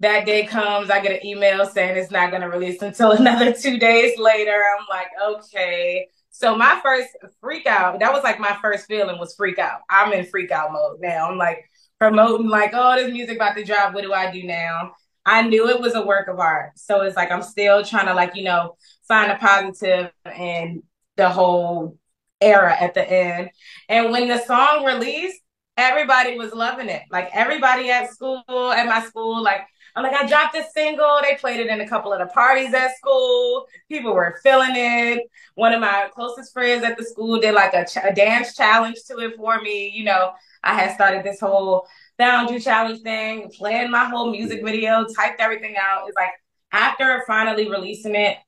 That 0.00 0.26
day 0.26 0.46
comes, 0.46 0.90
I 0.90 1.00
get 1.00 1.12
an 1.12 1.24
email 1.24 1.64
saying 1.64 1.96
it's 1.96 2.10
not 2.10 2.30
going 2.30 2.42
to 2.42 2.48
release 2.48 2.82
until 2.82 3.12
another 3.18 3.52
two 3.52 3.78
days 3.78 4.18
later. 4.18 4.50
I'm 4.52 4.86
like, 4.90 5.06
okay. 5.38 6.08
So 6.32 6.56
my 6.56 6.80
first 6.82 7.08
freak 7.40 7.66
out, 7.66 8.00
that 8.00 8.12
was 8.12 8.24
like 8.24 8.40
my 8.40 8.56
first 8.60 8.86
feeling 8.86 9.18
was 9.18 9.34
freak 9.34 9.58
out. 9.58 9.80
I'm 9.88 10.12
in 10.12 10.24
freak 10.26 10.50
out 10.50 10.72
mode 10.72 10.98
now. 11.00 11.30
I'm 11.30 11.38
like 11.38 11.70
promoting, 12.00 12.48
like, 12.48 12.70
oh, 12.72 12.96
this 12.96 13.12
music 13.12 13.36
about 13.36 13.54
to 13.56 13.64
drop. 13.64 13.94
What 13.94 14.02
do 14.02 14.12
I 14.12 14.32
do 14.32 14.42
now? 14.42 14.92
I 15.24 15.42
knew 15.42 15.68
it 15.68 15.80
was 15.80 15.94
a 15.94 16.04
work 16.04 16.28
of 16.28 16.40
art. 16.40 16.72
So 16.76 17.02
it's 17.02 17.16
like 17.16 17.30
I'm 17.30 17.42
still 17.42 17.84
trying 17.84 18.06
to 18.06 18.14
like, 18.14 18.34
you 18.34 18.44
know, 18.44 18.76
find 19.06 19.30
a 19.30 19.36
positive 19.36 20.10
in 20.36 20.82
the 21.16 21.28
whole 21.28 21.98
era 22.40 22.74
at 22.80 22.94
the 22.94 23.08
end. 23.08 23.50
And 23.88 24.10
when 24.10 24.26
the 24.26 24.38
song 24.38 24.84
released, 24.84 25.40
everybody 25.76 26.36
was 26.38 26.52
loving 26.52 26.88
it. 26.88 27.02
Like 27.10 27.30
everybody 27.32 27.90
at 27.90 28.10
school, 28.10 28.42
at 28.48 28.86
my 28.86 29.02
school, 29.06 29.42
like 29.42 29.60
I'm 29.94 30.02
like, 30.02 30.14
I 30.14 30.26
dropped 30.26 30.56
a 30.56 30.64
single. 30.72 31.18
They 31.22 31.36
played 31.36 31.60
it 31.60 31.66
in 31.66 31.80
a 31.80 31.88
couple 31.88 32.12
of 32.12 32.18
the 32.18 32.26
parties 32.26 32.72
at 32.72 32.96
school. 32.96 33.66
People 33.88 34.14
were 34.14 34.38
feeling 34.42 34.72
it. 34.74 35.22
One 35.54 35.72
of 35.72 35.80
my 35.80 36.08
closest 36.14 36.52
friends 36.52 36.84
at 36.84 36.96
the 36.96 37.04
school 37.04 37.40
did 37.40 37.54
like 37.54 37.74
a, 37.74 37.84
ch- 37.84 37.98
a 38.02 38.12
dance 38.14 38.54
challenge 38.54 38.98
to 39.08 39.18
it 39.18 39.36
for 39.36 39.60
me. 39.60 39.90
You 39.94 40.04
know, 40.04 40.32
I 40.62 40.74
had 40.74 40.94
started 40.94 41.24
this 41.24 41.40
whole 41.40 41.86
found 42.18 42.50
you 42.50 42.60
challenge 42.60 43.00
thing, 43.02 43.50
planned 43.50 43.90
my 43.90 44.04
whole 44.06 44.30
music 44.30 44.64
video, 44.64 45.04
typed 45.16 45.40
everything 45.40 45.76
out. 45.76 46.08
It's 46.08 46.16
like 46.16 46.30
after 46.72 47.22
finally 47.26 47.68
releasing 47.68 48.14
it, 48.14 48.38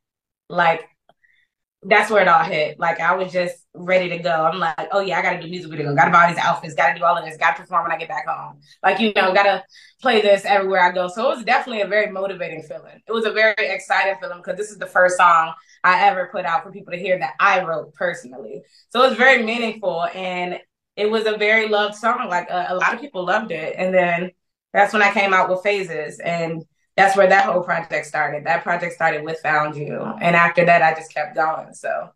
like 0.48 0.88
that's 1.86 2.10
where 2.10 2.22
it 2.22 2.28
all 2.28 2.42
hit. 2.42 2.78
Like 2.78 3.00
I 3.00 3.14
was 3.14 3.32
just 3.32 3.54
ready 3.74 4.08
to 4.08 4.18
go. 4.18 4.30
I'm 4.30 4.58
like, 4.58 4.88
oh 4.92 5.00
yeah, 5.00 5.18
I 5.18 5.22
gotta 5.22 5.40
do 5.40 5.48
music 5.48 5.70
video, 5.70 5.94
gotta 5.94 6.10
buy 6.10 6.28
these 6.32 6.42
outfits, 6.42 6.74
gotta 6.74 6.98
do 6.98 7.04
all 7.04 7.16
of 7.16 7.24
this, 7.24 7.36
gotta 7.36 7.60
perform 7.60 7.84
when 7.84 7.92
I 7.92 7.98
get 7.98 8.08
back 8.08 8.26
home. 8.26 8.60
Like, 8.82 9.00
you 9.00 9.12
know, 9.14 9.34
gotta 9.34 9.64
play 10.00 10.22
this 10.22 10.44
everywhere 10.44 10.80
I 10.80 10.92
go. 10.92 11.08
So 11.08 11.30
it 11.30 11.36
was 11.36 11.44
definitely 11.44 11.82
a 11.82 11.86
very 11.86 12.10
motivating 12.10 12.62
feeling. 12.62 13.00
It 13.06 13.12
was 13.12 13.26
a 13.26 13.32
very 13.32 13.54
exciting 13.58 14.14
feeling 14.20 14.38
because 14.38 14.56
this 14.56 14.70
is 14.70 14.78
the 14.78 14.86
first 14.86 15.16
song 15.16 15.52
I 15.82 16.06
ever 16.06 16.30
put 16.32 16.46
out 16.46 16.62
for 16.62 16.72
people 16.72 16.92
to 16.92 16.98
hear 16.98 17.18
that 17.18 17.34
I 17.38 17.62
wrote 17.62 17.94
personally. 17.94 18.62
So 18.90 19.02
it 19.02 19.08
was 19.10 19.18
very 19.18 19.42
meaningful 19.42 20.04
and 20.14 20.58
it 20.96 21.10
was 21.10 21.26
a 21.26 21.36
very 21.36 21.68
loved 21.68 21.96
song. 21.96 22.28
Like 22.28 22.48
a, 22.48 22.68
a 22.70 22.76
lot 22.76 22.94
of 22.94 23.00
people 23.00 23.24
loved 23.26 23.50
it. 23.50 23.74
And 23.76 23.92
then 23.92 24.30
that's 24.72 24.92
when 24.92 25.02
I 25.02 25.12
came 25.12 25.34
out 25.34 25.50
with 25.50 25.62
phases 25.62 26.18
and 26.20 26.64
that's 26.96 27.16
where 27.16 27.28
that 27.28 27.46
whole 27.46 27.62
project 27.62 28.06
started. 28.06 28.44
That 28.46 28.62
project 28.62 28.94
started 28.94 29.24
with 29.24 29.40
Found 29.40 29.76
You. 29.76 30.00
And 30.20 30.36
after 30.36 30.64
that, 30.64 30.82
I 30.82 30.94
just 30.94 31.12
kept 31.12 31.34
going. 31.34 31.74
So, 31.74 32.10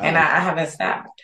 and 0.00 0.16
I, 0.16 0.36
I 0.36 0.40
haven't 0.40 0.68
stopped. 0.70 1.22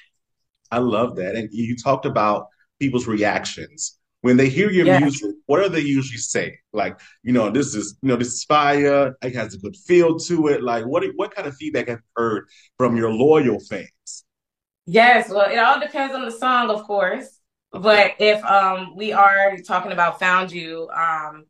I 0.70 0.78
love 0.78 1.16
that. 1.16 1.34
And 1.34 1.48
you 1.52 1.76
talked 1.76 2.06
about 2.06 2.48
people's 2.78 3.06
reactions. 3.06 3.96
When 4.22 4.36
they 4.36 4.50
hear 4.50 4.70
your 4.70 4.86
Yes. 4.86 4.90
music, 4.90 5.30
what 5.46 5.62
do 5.62 5.68
they 5.70 5.80
usually 5.80 6.18
say? 6.18 6.58
Like, 6.74 7.00
you 7.22 7.32
know, 7.32 7.50
this 7.50 7.74
is, 7.74 7.96
you 8.02 8.08
know, 8.08 8.16
this 8.16 8.28
is 8.28 8.44
fire. 8.44 9.16
It 9.22 9.34
has 9.34 9.54
a 9.54 9.58
good 9.58 9.76
feel 9.76 10.18
to 10.18 10.48
it. 10.48 10.62
Like, 10.62 10.84
what 10.86 11.04
what 11.16 11.34
kind 11.34 11.48
of 11.48 11.56
feedback 11.56 11.88
have 11.88 12.00
you 12.00 12.22
heard 12.22 12.46
from 12.76 12.96
your 12.98 13.10
loyal 13.10 13.58
fans? 13.60 14.24
Yes, 14.86 15.28
well, 15.30 15.50
it 15.50 15.58
all 15.58 15.78
depends 15.80 16.14
on 16.14 16.24
the 16.24 16.30
song, 16.30 16.70
of 16.70 16.84
course. 16.84 17.38
But 17.72 18.12
if 18.18 18.44
um 18.44 18.96
we 18.96 19.12
are 19.12 19.56
talking 19.58 19.92
about 19.92 20.18
Found 20.20 20.50
You, 20.52 20.88
um 20.90 21.46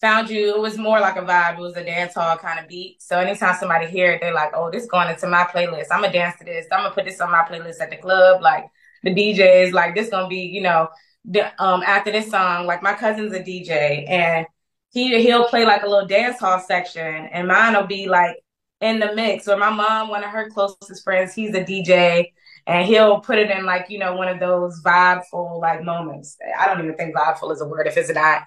Found 0.00 0.30
You, 0.30 0.54
it 0.54 0.60
was 0.60 0.78
more 0.78 1.00
like 1.00 1.16
a 1.16 1.22
vibe. 1.22 1.54
It 1.58 1.60
was 1.60 1.76
a 1.76 1.84
dance 1.84 2.14
hall 2.14 2.36
kind 2.36 2.60
of 2.60 2.68
beat. 2.68 3.02
So 3.02 3.18
anytime 3.18 3.56
somebody 3.58 3.86
hear 3.86 4.12
it, 4.12 4.20
they're 4.20 4.32
like, 4.32 4.52
"Oh, 4.54 4.70
this 4.70 4.86
going 4.86 5.08
into 5.08 5.26
my 5.26 5.42
playlist. 5.44 5.86
I'm 5.90 6.02
gonna 6.02 6.12
dance 6.12 6.38
to 6.38 6.44
this. 6.44 6.66
I'm 6.70 6.84
gonna 6.84 6.94
put 6.94 7.04
this 7.04 7.20
on 7.20 7.32
my 7.32 7.42
playlist 7.42 7.80
at 7.80 7.90
the 7.90 7.96
club." 7.96 8.40
Like 8.40 8.66
the 9.02 9.12
DJs, 9.12 9.72
like 9.72 9.96
this 9.96 10.08
gonna 10.10 10.28
be, 10.28 10.38
you 10.42 10.60
know, 10.62 10.88
the, 11.24 11.46
um 11.62 11.82
after 11.82 12.12
this 12.12 12.30
song. 12.30 12.66
Like 12.66 12.80
my 12.82 12.94
cousin's 12.94 13.32
a 13.32 13.42
DJ, 13.42 14.04
and 14.08 14.46
he 14.92 15.20
he'll 15.22 15.48
play 15.48 15.64
like 15.64 15.82
a 15.82 15.88
little 15.88 16.06
dance 16.06 16.38
hall 16.38 16.60
section, 16.60 17.02
and 17.32 17.48
mine 17.48 17.74
will 17.74 17.86
be 17.88 18.08
like 18.08 18.36
in 18.80 19.00
the 19.00 19.14
mix. 19.14 19.48
Or 19.48 19.56
my 19.56 19.70
mom, 19.70 20.08
one 20.08 20.22
of 20.22 20.30
her 20.30 20.48
closest 20.50 21.02
friends, 21.02 21.34
he's 21.34 21.54
a 21.54 21.64
DJ 21.64 22.32
and 22.66 22.86
he'll 22.86 23.20
put 23.20 23.38
it 23.38 23.50
in 23.50 23.64
like 23.64 23.86
you 23.88 23.98
know 23.98 24.14
one 24.14 24.28
of 24.28 24.38
those 24.40 24.80
vibeful 24.84 25.58
like 25.60 25.82
moments. 25.82 26.36
I 26.58 26.66
don't 26.66 26.84
even 26.84 26.96
think 26.96 27.14
vibeful 27.16 27.50
is 27.52 27.60
a 27.60 27.66
word 27.66 27.86
if 27.86 27.96
it's 27.96 28.12
not. 28.12 28.42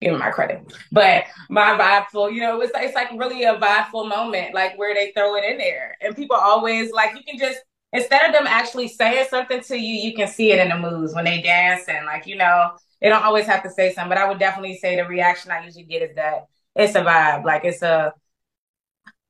Give 0.00 0.12
me 0.12 0.18
my 0.18 0.30
credit, 0.30 0.72
but 0.92 1.24
my 1.48 1.76
vibeful, 1.76 2.32
you 2.32 2.40
know, 2.40 2.60
it's 2.60 2.70
it's 2.76 2.94
like 2.94 3.10
really 3.16 3.42
a 3.42 3.56
vibeful 3.56 4.08
moment, 4.08 4.54
like 4.54 4.78
where 4.78 4.94
they 4.94 5.10
throw 5.10 5.34
it 5.34 5.44
in 5.44 5.58
there, 5.58 5.96
and 6.00 6.14
people 6.14 6.36
always 6.36 6.92
like 6.92 7.16
you 7.16 7.22
can 7.28 7.38
just 7.38 7.58
instead 7.92 8.26
of 8.26 8.32
them 8.32 8.46
actually 8.46 8.86
saying 8.86 9.26
something 9.28 9.60
to 9.62 9.76
you, 9.76 9.94
you 9.94 10.14
can 10.14 10.28
see 10.28 10.52
it 10.52 10.60
in 10.60 10.68
the 10.68 10.78
moves 10.78 11.14
when 11.14 11.24
they 11.24 11.42
dance 11.42 11.88
and 11.88 12.06
like 12.06 12.26
you 12.26 12.36
know 12.36 12.76
they 13.00 13.08
don't 13.08 13.24
always 13.24 13.46
have 13.46 13.62
to 13.64 13.70
say 13.70 13.92
something. 13.92 14.10
But 14.10 14.18
I 14.18 14.28
would 14.28 14.38
definitely 14.38 14.78
say 14.78 14.94
the 14.94 15.04
reaction 15.04 15.50
I 15.50 15.64
usually 15.64 15.84
get 15.84 16.02
is 16.02 16.14
that 16.14 16.46
it's 16.76 16.94
a 16.94 17.02
vibe, 17.02 17.44
like 17.44 17.64
it's 17.64 17.82
a 17.82 18.12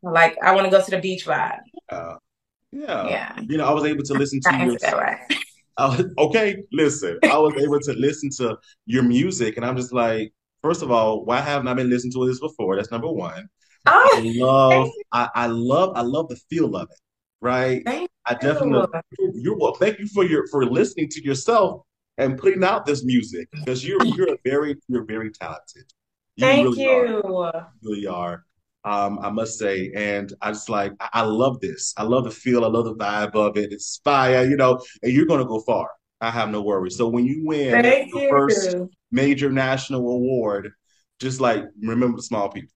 like 0.03 0.37
I 0.43 0.55
want 0.55 0.67
to 0.67 0.71
go 0.71 0.85
to 0.85 0.91
the 0.91 0.99
beach 0.99 1.27
vibe. 1.27 1.61
Uh, 1.89 2.17
yeah. 2.73 3.09
Yeah, 3.09 3.41
You 3.49 3.57
know, 3.57 3.67
I 3.67 3.73
was 3.73 3.85
able 3.85 4.05
to 4.05 4.15
listen 4.15 4.41
to 4.43 4.53
I 4.53 4.65
your 4.67 4.77
right. 4.77 5.19
Was, 5.79 6.05
okay, 6.19 6.65
listen, 6.73 7.21
I 7.23 7.39
was 7.39 7.55
able 7.55 7.79
to 7.79 7.93
listen 7.93 8.31
to 8.39 8.59
your 8.87 9.05
music, 9.05 9.57
and 9.57 9.65
I'm 9.65 9.77
just 9.77 9.93
like, 9.93 10.33
first 10.63 10.83
of 10.83 10.91
all, 10.91 11.25
why 11.25 11.41
haven't 11.41 11.69
I 11.69 11.75
been 11.75 11.91
listening 11.91 12.13
to 12.13 12.27
this 12.27 12.41
before? 12.41 12.77
That's 12.77 12.91
number 12.91 13.11
one. 13.11 13.49
Oh, 13.87 14.11
I 14.15 14.21
love, 14.25 14.91
I, 15.13 15.29
I 15.35 15.47
love, 15.47 15.93
I 15.97 16.03
love 16.03 16.29
the 16.29 16.37
feel 16.51 16.77
of 16.77 16.89
it, 16.91 16.99
right? 17.41 17.83
thank 17.85 18.11
I 18.27 18.35
definitely, 18.35 18.87
you're 19.35 19.57
well. 19.57 19.75
Thank 19.75 19.99
you 19.99 20.07
for 20.07 20.25
your 20.25 20.47
for 20.49 20.67
listening 20.67 21.09
to 21.11 21.25
yourself 21.25 21.83
and 22.19 22.37
putting 22.37 22.63
out 22.63 22.85
this 22.85 23.03
music 23.03 23.49
because 23.51 23.87
you're 23.87 24.05
you're 24.05 24.35
a 24.35 24.39
very 24.45 24.77
you're 24.89 25.05
very 25.05 25.31
talented. 25.31 25.85
You 26.37 26.47
Thank 26.47 26.63
really 26.65 26.87
are. 26.87 27.07
you. 27.07 27.17
You 27.17 27.65
really 27.83 28.07
are. 28.07 28.45
Um, 28.85 29.19
I 29.21 29.31
must 29.31 29.59
say, 29.59 29.93
and 29.95 30.33
I 30.43 30.51
just 30.53 30.69
like 30.69 30.93
I, 31.01 31.09
I 31.15 31.23
love 31.23 31.61
this. 31.61 31.95
I 31.97 32.03
love 32.03 32.25
the 32.25 32.31
feel. 32.31 32.65
I 32.65 32.69
love 32.69 32.85
the 32.85 32.95
vibe 32.95 33.35
of 33.35 33.57
it. 33.57 33.73
It's 33.73 34.01
fire, 34.05 34.45
you 34.45 34.57
know, 34.57 34.81
and 35.03 35.13
you're 35.13 35.27
gonna 35.27 35.47
go 35.47 35.61
far. 35.61 35.89
I 36.21 36.31
have 36.31 36.51
no 36.51 36.63
worries. 36.63 36.97
So 36.97 37.09
when 37.09 37.25
you 37.27 37.43
win 37.45 37.83
Thank 37.83 38.13
your 38.13 38.29
first 38.29 38.77
major 39.11 39.51
national 39.51 40.01
award, 40.01 40.73
just 41.21 41.41
like 41.41 41.65
remember 41.81 42.17
the 42.17 42.23
small 42.23 42.49
people. 42.49 42.71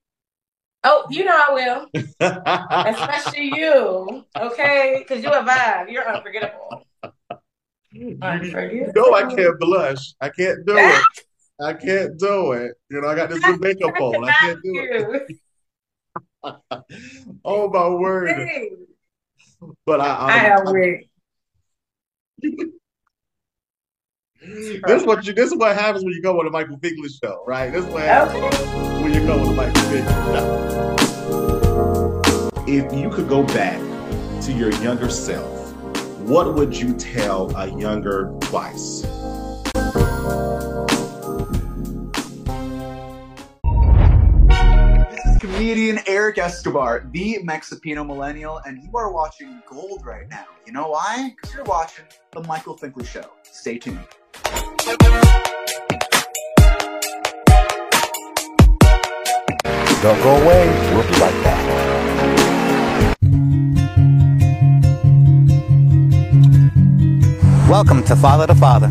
Oh, 0.84 1.06
you 1.10 1.24
know 1.24 1.44
I 1.48 1.52
will. 1.52 1.86
Especially 2.90 3.52
you. 3.54 4.24
Okay? 4.36 4.96
Because 4.98 5.22
you're 5.22 5.36
a 5.36 5.44
vibe. 5.44 5.90
You're 5.90 6.08
unforgettable. 6.08 6.84
Unforgettable. 8.20 8.92
No, 8.96 9.14
I 9.14 9.34
can't 9.34 9.58
blush. 9.60 10.14
I 10.20 10.28
can't 10.28 10.66
do 10.66 10.76
it. 10.76 11.04
I 11.60 11.74
can't 11.74 12.18
do 12.18 12.52
it. 12.52 12.72
You 12.90 13.00
know, 13.00 13.08
I 13.08 13.14
got 13.14 13.30
this 13.30 13.40
Jamaica 13.42 13.92
pole. 13.96 14.24
I 14.24 14.32
can't 14.32 14.62
do 14.62 14.72
it. 14.74 15.26
Oh 17.44 17.70
my 17.70 17.88
word! 17.88 18.30
Hey, 18.30 18.70
But 19.86 20.00
I 20.00 20.06
I, 20.06 20.36
am 20.46 20.66
um, 20.66 20.74
weak. 20.74 21.08
This 24.44 25.00
is 25.00 25.06
what 25.06 25.24
you. 25.26 25.32
This 25.32 25.52
is 25.52 25.58
what 25.58 25.76
happens 25.76 26.04
when 26.04 26.12
you 26.14 26.22
go 26.22 26.38
on 26.38 26.44
the 26.44 26.50
Michael 26.50 26.76
Finkley 26.78 27.08
show, 27.22 27.44
right? 27.46 27.70
This 27.72 27.84
is 27.84 27.90
what 27.92 28.02
happens 28.02 28.42
Okay. 28.44 29.02
when 29.02 29.14
you 29.14 29.20
go 29.26 29.38
on 29.38 29.46
the 29.46 29.52
Michael 29.54 29.82
Finkley 29.82 30.34
show. 30.34 30.58
If 32.66 32.92
you 32.92 33.08
could 33.10 33.28
go 33.28 33.42
back 33.44 33.78
to 34.42 34.52
your 34.52 34.70
younger 34.82 35.08
self, 35.10 35.72
what 36.20 36.54
would 36.54 36.76
you 36.76 36.94
tell 36.94 37.54
a 37.56 37.66
younger 37.78 38.26
2wicee? 38.40 39.08
This 45.10 45.24
is 45.26 45.38
comedian 45.38 45.98
Eric 46.06 46.38
Escobar, 46.38 47.08
the 47.12 47.38
Mexipino 47.44 48.06
millennial, 48.06 48.60
and 48.66 48.82
you 48.82 48.90
are 48.96 49.12
watching 49.12 49.62
Gold 49.68 50.04
right 50.04 50.28
now. 50.28 50.46
You 50.66 50.72
know 50.72 50.88
why? 50.88 51.34
Because 51.36 51.54
you're 51.54 51.64
watching 51.64 52.04
The 52.32 52.42
Michael 52.44 52.76
Finkley 52.78 53.06
Show. 53.06 53.30
Stay 53.42 53.78
tuned. 53.78 53.98
Don't 60.02 60.22
go 60.22 60.36
away. 60.42 60.68
We'll 60.92 61.02
be 61.02 61.14
right 61.20 61.44
back. 61.44 61.62
Welcome 67.68 68.02
to 68.04 68.16
Father 68.16 68.46
to 68.48 68.54
Father. 68.54 68.88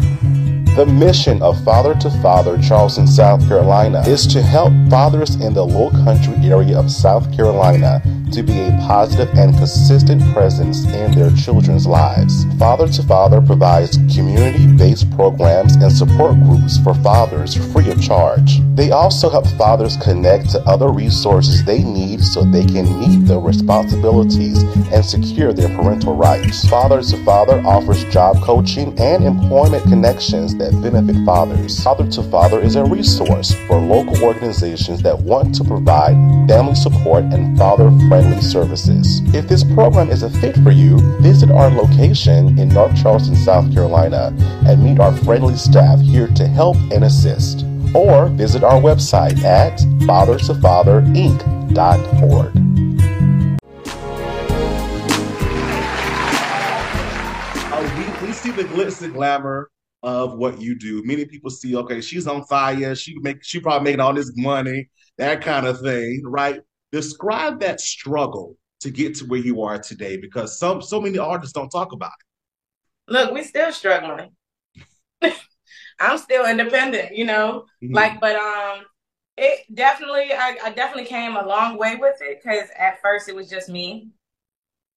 The 0.76 0.86
mission 0.86 1.42
of 1.42 1.62
Father 1.64 1.94
to 1.96 2.10
Father 2.22 2.58
Charleston, 2.58 3.06
South 3.06 3.46
Carolina 3.48 4.02
is 4.08 4.26
to 4.28 4.42
help 4.42 4.72
fathers 4.90 5.36
in 5.36 5.54
the 5.54 5.66
low 5.66 5.92
country 5.92 6.34
area 6.50 6.80
of 6.80 6.90
South 6.90 7.32
Carolina 7.36 8.02
to 8.32 8.44
be 8.44 8.60
a 8.60 8.72
positive 8.88 9.30
and 9.38 9.56
consistent 9.58 10.22
presence 10.34 10.86
in 10.86 11.12
their 11.12 11.30
children's 11.32 11.86
lives. 11.86 12.46
Father 12.58 12.88
to 12.88 13.04
Father 13.04 13.42
provides 13.42 13.98
community 14.14 14.68
based 14.78 15.10
programs 15.12 15.76
and 15.76 15.92
support 15.92 16.34
groups 16.44 16.78
for 16.80 16.94
fathers 16.96 17.56
free 17.74 17.90
of 17.92 18.02
charge. 18.02 18.60
They 18.76 18.92
also 18.92 19.30
help 19.30 19.48
fathers 19.58 19.98
connect 19.98 20.52
to 20.52 20.62
other 20.62 20.90
resources 20.90 21.64
they 21.66 21.84
need 21.84 22.24
so 22.24 22.44
they 22.44 22.66
can 22.66 23.00
meet 23.00 23.28
their 23.28 23.40
responsibilities 23.40 24.64
and 24.94 25.04
secure 25.04 25.52
their 25.52 25.70
parental 25.76 26.16
rights. 26.16 26.68
Father 26.70 27.02
to 27.02 27.18
Father 27.26 27.62
offers 27.66 28.04
job 28.06 28.42
coaching 28.42 28.98
and 29.00 29.26
employment 29.26 29.84
connections 29.84 30.56
that 30.56 30.72
benefit 30.82 31.26
fathers. 31.26 31.84
Father 31.84 32.08
to 32.12 32.24
Father 32.24 32.62
is 32.62 32.76
a 32.76 32.86
resource 32.86 33.54
for 33.68 33.80
local 33.80 34.24
organizations 34.24 35.02
that 35.02 35.20
want 35.20 35.54
to 35.56 35.64
provide 35.64 36.16
family 36.48 36.76
support 36.76 37.24
and 37.26 37.58
father 37.58 37.90
friendly 38.08 38.21
services. 38.42 39.22
If 39.34 39.48
this 39.48 39.64
program 39.64 40.10
is 40.10 40.24
a 40.24 40.30
fit 40.30 40.58
for 40.58 40.72
you, 40.72 40.98
visit 41.22 41.50
our 41.52 41.70
location 41.70 42.60
in 42.60 42.68
North 42.70 43.02
Charleston, 43.02 43.36
South 43.36 43.74
Carolina, 43.74 44.36
and 44.68 44.84
meet 44.84 45.00
our 45.00 45.16
friendly 45.18 45.56
staff 45.56 46.00
here 46.02 46.28
to 46.28 46.48
help 46.48 46.78
and 46.92 47.04
assist. 47.04 47.66
Or 47.96 48.28
visit 48.28 48.64
our 48.64 48.80
website 48.80 49.44
at 49.44 49.80
fathertofatherinc.org. 50.08 52.52
Oh, 57.74 57.84
we, 57.98 58.04
we 58.28 58.34
see 58.34 58.52
the 58.52 58.64
glitz 58.64 59.02
and 59.02 59.14
glamour 59.14 59.72
of 60.04 60.38
what 60.38 60.62
you 60.62 60.78
do. 60.78 61.02
Many 61.06 61.26
people 61.26 61.50
see, 61.50 61.76
okay, 61.76 62.02
she's 62.02 62.28
on 62.28 62.44
fire. 62.46 62.96
She 62.96 63.18
make 63.20 63.44
she 63.44 63.60
probably 63.60 63.86
making 63.86 64.00
all 64.00 64.14
this 64.14 64.32
money, 64.36 64.90
that 65.18 65.42
kind 65.42 65.68
of 65.68 65.80
thing, 65.82 66.22
right? 66.26 66.62
Describe 66.92 67.60
that 67.62 67.80
struggle 67.80 68.58
to 68.82 68.90
get 68.92 69.16
to 69.16 69.26
where 69.26 69.40
you 69.40 69.62
are 69.62 69.80
today, 69.80 70.18
because 70.18 70.58
some 70.58 70.82
so 70.82 71.00
many 71.00 71.18
artists 71.18 71.54
don't 71.54 71.70
talk 71.70 71.92
about 71.92 72.12
it. 72.20 73.12
Look, 73.14 73.32
we're 73.32 73.44
still 73.44 73.72
struggling. 73.72 74.32
I'm 76.00 76.18
still 76.18 76.46
independent, 76.46 77.16
you 77.16 77.26
know. 77.26 77.66
Mhm. 77.84 77.94
Like, 77.94 78.20
but 78.20 78.36
um, 78.36 78.86
it 79.38 79.66
definitely, 79.74 80.34
I, 80.34 80.58
I 80.64 80.72
definitely 80.72 81.06
came 81.06 81.36
a 81.36 81.46
long 81.46 81.78
way 81.78 81.96
with 81.96 82.22
it 82.22 82.42
because 82.44 82.70
at 82.78 83.02
first 83.02 83.30
it 83.30 83.36
was 83.36 83.50
just 83.50 83.70
me 83.70 84.10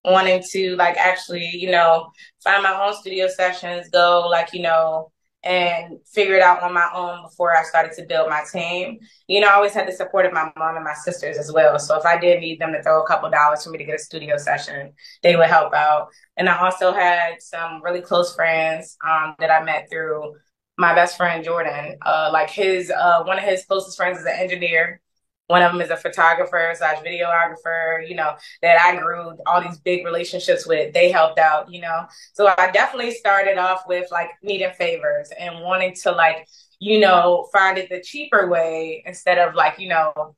wanting 0.05 0.43
to 0.53 0.77
like 0.77 0.97
actually, 0.97 1.49
you 1.55 1.71
know, 1.71 2.11
find 2.43 2.63
my 2.63 2.87
own 2.87 2.95
studio 2.95 3.29
sessions, 3.29 3.89
go 3.91 4.27
like, 4.31 4.53
you 4.53 4.63
know, 4.63 5.11
and 5.45 5.99
figure 6.07 6.35
it 6.35 6.43
out 6.43 6.63
on 6.63 6.73
my 6.73 6.89
own 6.95 7.23
before 7.23 7.55
I 7.55 7.63
started 7.65 7.93
to 7.97 8.07
build 8.07 8.31
my 8.31 8.43
team. 8.51 8.99
You 9.29 9.41
know, 9.41 9.49
I 9.49 9.53
always 9.53 9.75
had 9.75 9.87
the 9.87 9.93
support 9.93 10.25
of 10.25 10.33
my 10.33 10.51
mom 10.57 10.77
and 10.77 10.85
my 10.85 10.95
sisters 10.95 11.37
as 11.37 11.53
well. 11.53 11.79
So 11.79 11.99
if 11.99 12.07
I 12.07 12.19
did 12.19 12.41
need 12.41 12.59
them 12.59 12.73
to 12.73 12.83
throw 12.83 13.03
a 13.03 13.07
couple 13.07 13.31
dollars 13.31 13.63
for 13.63 13.71
me 13.71 13.79
to 13.79 13.85
get 13.85 13.95
a 13.95 13.99
studio 13.99 14.39
session, 14.39 14.93
they 15.23 15.37
would 15.37 15.49
help 15.49 15.75
out. 15.75 16.09
And 16.39 16.49
I 16.49 16.59
also 16.65 16.93
had 16.93 17.43
some 17.43 17.83
really 17.83 18.01
close 18.01 18.35
friends 18.35 18.97
um, 19.07 19.37
that 19.39 19.51
I 19.51 19.63
met 19.63 19.89
through 19.91 20.35
my 20.79 20.95
best 20.95 21.17
friend 21.17 21.45
Jordan. 21.45 21.97
Uh, 22.05 22.31
like 22.33 22.51
his 22.51 22.91
uh, 22.91 23.23
one 23.25 23.39
of 23.39 23.45
his 23.45 23.65
closest 23.67 23.97
friends 23.97 24.19
is 24.19 24.25
an 24.25 24.35
engineer. 24.37 25.01
One 25.49 25.63
of 25.63 25.73
them 25.73 25.81
is 25.83 25.91
a 25.91 25.97
photographer 25.97 26.73
slash 26.77 26.99
videographer. 27.05 28.09
You 28.09 28.17
know 28.17 28.35
that 28.63 28.81
I 28.81 28.97
grew 28.97 29.37
all 29.47 29.61
these 29.63 29.79
big 29.79 30.05
relationships 30.05 30.67
with. 30.67 30.95
They 30.95 31.11
helped 31.11 31.39
out. 31.39 31.71
You 31.71 31.83
know, 31.83 32.07
so 32.33 32.53
I 32.57 32.71
definitely 32.71 33.13
started 33.13 33.59
off 33.59 33.83
with 33.87 34.11
like 34.11 34.31
needing 34.43 34.73
favors 34.73 35.31
and 35.39 35.61
wanting 35.63 35.95
to 36.03 36.13
like 36.13 36.49
you 36.81 36.99
know 37.01 37.49
find 37.53 37.79
it 37.79 37.89
the 37.91 38.01
cheaper 38.01 38.49
way 38.49 39.03
instead 39.07 39.39
of 39.39 39.55
like 39.55 39.79
you 39.79 39.89
know. 39.89 40.35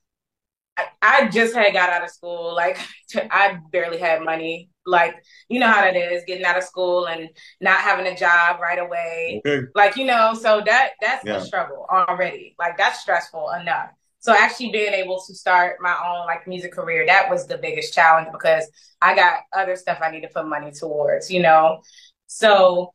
I, 0.77 0.85
I 1.03 1.29
just 1.29 1.55
had 1.55 1.73
got 1.73 1.91
out 1.91 2.05
of 2.05 2.11
school. 2.11 2.55
Like 2.55 2.79
I 3.31 3.59
barely 3.73 3.99
had 3.99 4.23
money. 4.23 4.71
Like 4.85 5.15
you 5.49 5.59
know 5.59 5.69
how 5.69 5.81
that 5.81 5.97
is, 5.97 6.23
getting 6.27 6.45
out 6.45 6.59
of 6.59 6.65
school 6.65 7.07
and 7.09 7.29
not 7.61 7.81
having 7.81 8.07
a 8.07 8.17
job 8.17 8.61
right 8.61 8.79
away 8.79 9.43
Okay. 9.45 9.67
like 9.75 9.97
you 9.97 10.05
know 10.07 10.33
so 10.35 10.63
that 10.65 10.91
that's 11.01 11.25
Yeah. 11.25 11.39
a 11.39 11.41
struggle 11.41 11.87
already 11.91 12.55
like 12.57 12.79
that's 12.79 13.01
stressful 13.01 13.51
enough 13.61 13.91
so 14.27 14.35
actually 14.37 14.73
being 14.73 14.93
able 14.93 15.23
to 15.25 15.33
start 15.33 15.77
my 15.81 15.97
own 16.05 16.27
like 16.27 16.49
music 16.49 16.73
career. 16.73 17.07
That 17.07 17.31
was 17.31 17.47
the 17.47 17.59
biggest 17.59 17.95
challenge 17.95 18.27
because 18.33 18.69
i 19.01 19.15
got 19.15 19.41
other 19.53 19.77
stuff 19.77 19.99
i 20.03 20.11
need 20.11 20.23
to 20.23 20.29
put 20.29 20.49
money 20.49 20.73
towards 20.73 21.31
you 21.31 21.41
know? 21.41 21.81
So 22.27 22.93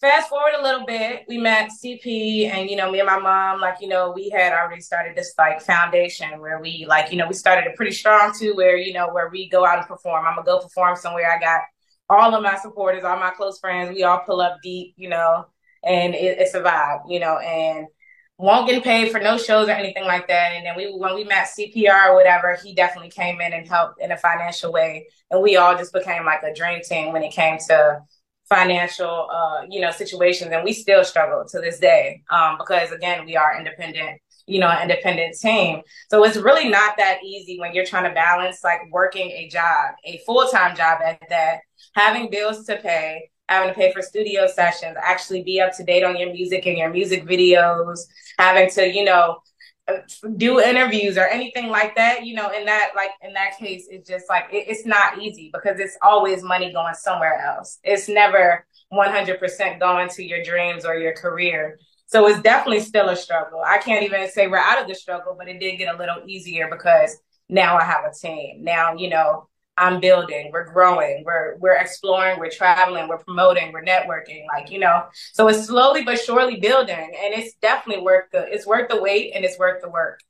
fast 0.00 0.30
forward 0.30 0.54
a 0.58 0.62
little 0.62 0.86
bit 0.86 1.24
we 1.28 1.36
met 1.36 1.70
cp 1.84 2.48
and 2.48 2.70
you 2.70 2.76
know 2.76 2.90
me 2.90 3.00
and 3.00 3.06
my 3.06 3.18
mom 3.18 3.60
like 3.60 3.74
you 3.80 3.88
know 3.88 4.12
we 4.14 4.30
had 4.30 4.52
already 4.52 4.80
started 4.80 5.16
this 5.16 5.34
like 5.36 5.60
foundation 5.60 6.40
where 6.40 6.60
we 6.60 6.86
like 6.88 7.10
you 7.10 7.18
know 7.18 7.26
we 7.26 7.34
started 7.34 7.66
it 7.68 7.76
pretty 7.76 7.90
strong 7.92 8.32
too 8.38 8.54
where 8.54 8.76
you 8.76 8.92
know 8.94 9.08
where 9.12 9.28
we 9.28 9.50
go 9.50 9.66
out 9.66 9.76
and 9.78 9.86
perform. 9.86 10.24
I'm 10.24 10.36
gonna 10.36 10.46
go 10.46 10.60
perform 10.60 10.96
somewhere. 10.96 11.30
I 11.30 11.38
got 11.38 11.60
all 12.08 12.34
of 12.34 12.42
my 12.42 12.56
supporters 12.56 13.04
all 13.04 13.18
my 13.18 13.30
close 13.30 13.58
friends. 13.58 13.94
We 13.94 14.04
all 14.04 14.22
pull 14.24 14.40
up 14.40 14.56
deep 14.62 14.94
you 14.96 15.10
know 15.10 15.46
and 15.84 16.14
it, 16.14 16.38
it's 16.38 16.54
a 16.54 16.60
vibe, 16.60 17.02
you 17.08 17.20
know, 17.20 17.38
and 17.38 17.86
won't 18.38 18.68
get 18.68 18.82
paid 18.84 19.10
for 19.10 19.18
no 19.18 19.36
shows 19.36 19.68
or 19.68 19.72
anything 19.72 20.04
like 20.04 20.28
that. 20.28 20.52
And 20.52 20.64
then 20.64 20.76
we, 20.76 20.92
when 20.96 21.14
we 21.14 21.24
met 21.24 21.48
CPR 21.48 22.10
or 22.10 22.14
whatever, 22.14 22.56
he 22.62 22.72
definitely 22.72 23.10
came 23.10 23.40
in 23.40 23.52
and 23.52 23.68
helped 23.68 24.00
in 24.00 24.12
a 24.12 24.16
financial 24.16 24.72
way, 24.72 25.08
and 25.30 25.42
we 25.42 25.56
all 25.56 25.76
just 25.76 25.92
became 25.92 26.24
like 26.24 26.42
a 26.42 26.54
dream 26.54 26.80
team 26.82 27.12
when 27.12 27.22
it 27.24 27.32
came 27.32 27.58
to 27.68 28.00
financial, 28.48 29.28
uh, 29.30 29.62
you 29.68 29.80
know, 29.80 29.90
situations. 29.90 30.52
And 30.52 30.64
we 30.64 30.72
still 30.72 31.04
struggle 31.04 31.44
to 31.48 31.60
this 31.60 31.78
day 31.80 32.22
um, 32.30 32.56
because 32.58 32.92
again, 32.92 33.26
we 33.26 33.36
are 33.36 33.58
independent, 33.58 34.20
you 34.46 34.60
know, 34.60 34.72
independent 34.80 35.36
team. 35.38 35.82
So 36.08 36.24
it's 36.24 36.36
really 36.36 36.68
not 36.68 36.96
that 36.96 37.18
easy 37.24 37.58
when 37.58 37.74
you're 37.74 37.84
trying 37.84 38.08
to 38.08 38.14
balance 38.14 38.62
like 38.62 38.80
working 38.90 39.30
a 39.32 39.48
job, 39.48 39.94
a 40.04 40.22
full 40.24 40.48
time 40.48 40.76
job 40.76 41.00
at 41.04 41.20
that, 41.28 41.58
having 41.94 42.30
bills 42.30 42.64
to 42.66 42.76
pay 42.76 43.30
having 43.48 43.68
to 43.68 43.74
pay 43.74 43.92
for 43.92 44.02
studio 44.02 44.46
sessions, 44.46 44.96
actually 45.02 45.42
be 45.42 45.60
up 45.60 45.76
to 45.76 45.84
date 45.84 46.04
on 46.04 46.16
your 46.16 46.32
music 46.32 46.66
and 46.66 46.76
your 46.76 46.90
music 46.90 47.26
videos, 47.26 48.00
having 48.38 48.70
to, 48.70 48.86
you 48.86 49.04
know, 49.04 49.38
do 50.36 50.60
interviews 50.60 51.16
or 51.16 51.26
anything 51.26 51.68
like 51.68 51.96
that, 51.96 52.24
you 52.26 52.34
know, 52.34 52.50
in 52.50 52.66
that 52.66 52.90
like 52.94 53.10
in 53.22 53.32
that 53.32 53.56
case, 53.58 53.86
it's 53.90 54.08
just 54.08 54.26
like 54.28 54.44
it, 54.52 54.66
it's 54.68 54.84
not 54.84 55.18
easy 55.18 55.50
because 55.52 55.80
it's 55.80 55.96
always 56.02 56.42
money 56.42 56.72
going 56.72 56.94
somewhere 56.94 57.40
else. 57.40 57.78
It's 57.82 58.08
never 58.08 58.66
100% 58.92 59.80
going 59.80 60.08
to 60.10 60.22
your 60.22 60.42
dreams 60.42 60.84
or 60.84 60.96
your 60.96 61.14
career. 61.14 61.78
So 62.06 62.26
it's 62.26 62.40
definitely 62.40 62.80
still 62.80 63.08
a 63.10 63.16
struggle. 63.16 63.62
I 63.64 63.78
can't 63.78 64.02
even 64.02 64.30
say 64.30 64.46
we're 64.46 64.56
out 64.58 64.80
of 64.80 64.88
the 64.88 64.94
struggle, 64.94 65.34
but 65.38 65.48
it 65.48 65.60
did 65.60 65.76
get 65.76 65.94
a 65.94 65.98
little 65.98 66.22
easier 66.26 66.68
because 66.70 67.16
now 67.48 67.76
I 67.76 67.84
have 67.84 68.04
a 68.04 68.14
team. 68.14 68.64
Now, 68.64 68.94
you 68.94 69.10
know, 69.10 69.48
I'm 69.78 70.00
building, 70.00 70.50
we're 70.52 70.64
growing, 70.72 71.22
we're 71.24 71.56
we're 71.58 71.76
exploring, 71.76 72.38
we're 72.38 72.50
traveling, 72.50 73.08
we're 73.08 73.18
promoting, 73.18 73.72
we're 73.72 73.84
networking, 73.84 74.44
like 74.54 74.70
you 74.70 74.78
know. 74.78 75.04
So 75.32 75.48
it's 75.48 75.66
slowly 75.66 76.04
but 76.04 76.18
surely 76.20 76.56
building, 76.60 76.96
and 76.96 77.34
it's 77.34 77.54
definitely 77.62 78.02
worth 78.02 78.26
the 78.32 78.46
it's 78.52 78.66
worth 78.66 78.88
the 78.88 79.00
wait 79.00 79.32
and 79.34 79.44
it's 79.44 79.58
worth 79.58 79.82
the 79.82 79.90
work. 79.90 80.20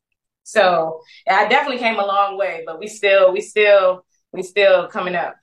So 0.45 1.01
I 1.29 1.47
definitely 1.49 1.79
came 1.79 1.99
a 1.99 2.07
long 2.07 2.39
way, 2.39 2.63
but 2.67 2.79
we 2.79 2.87
still 2.89 3.33
we 3.33 3.41
still 3.41 4.05
we 4.33 4.43
still 4.43 4.89
coming 4.89 5.15
up. 5.15 5.37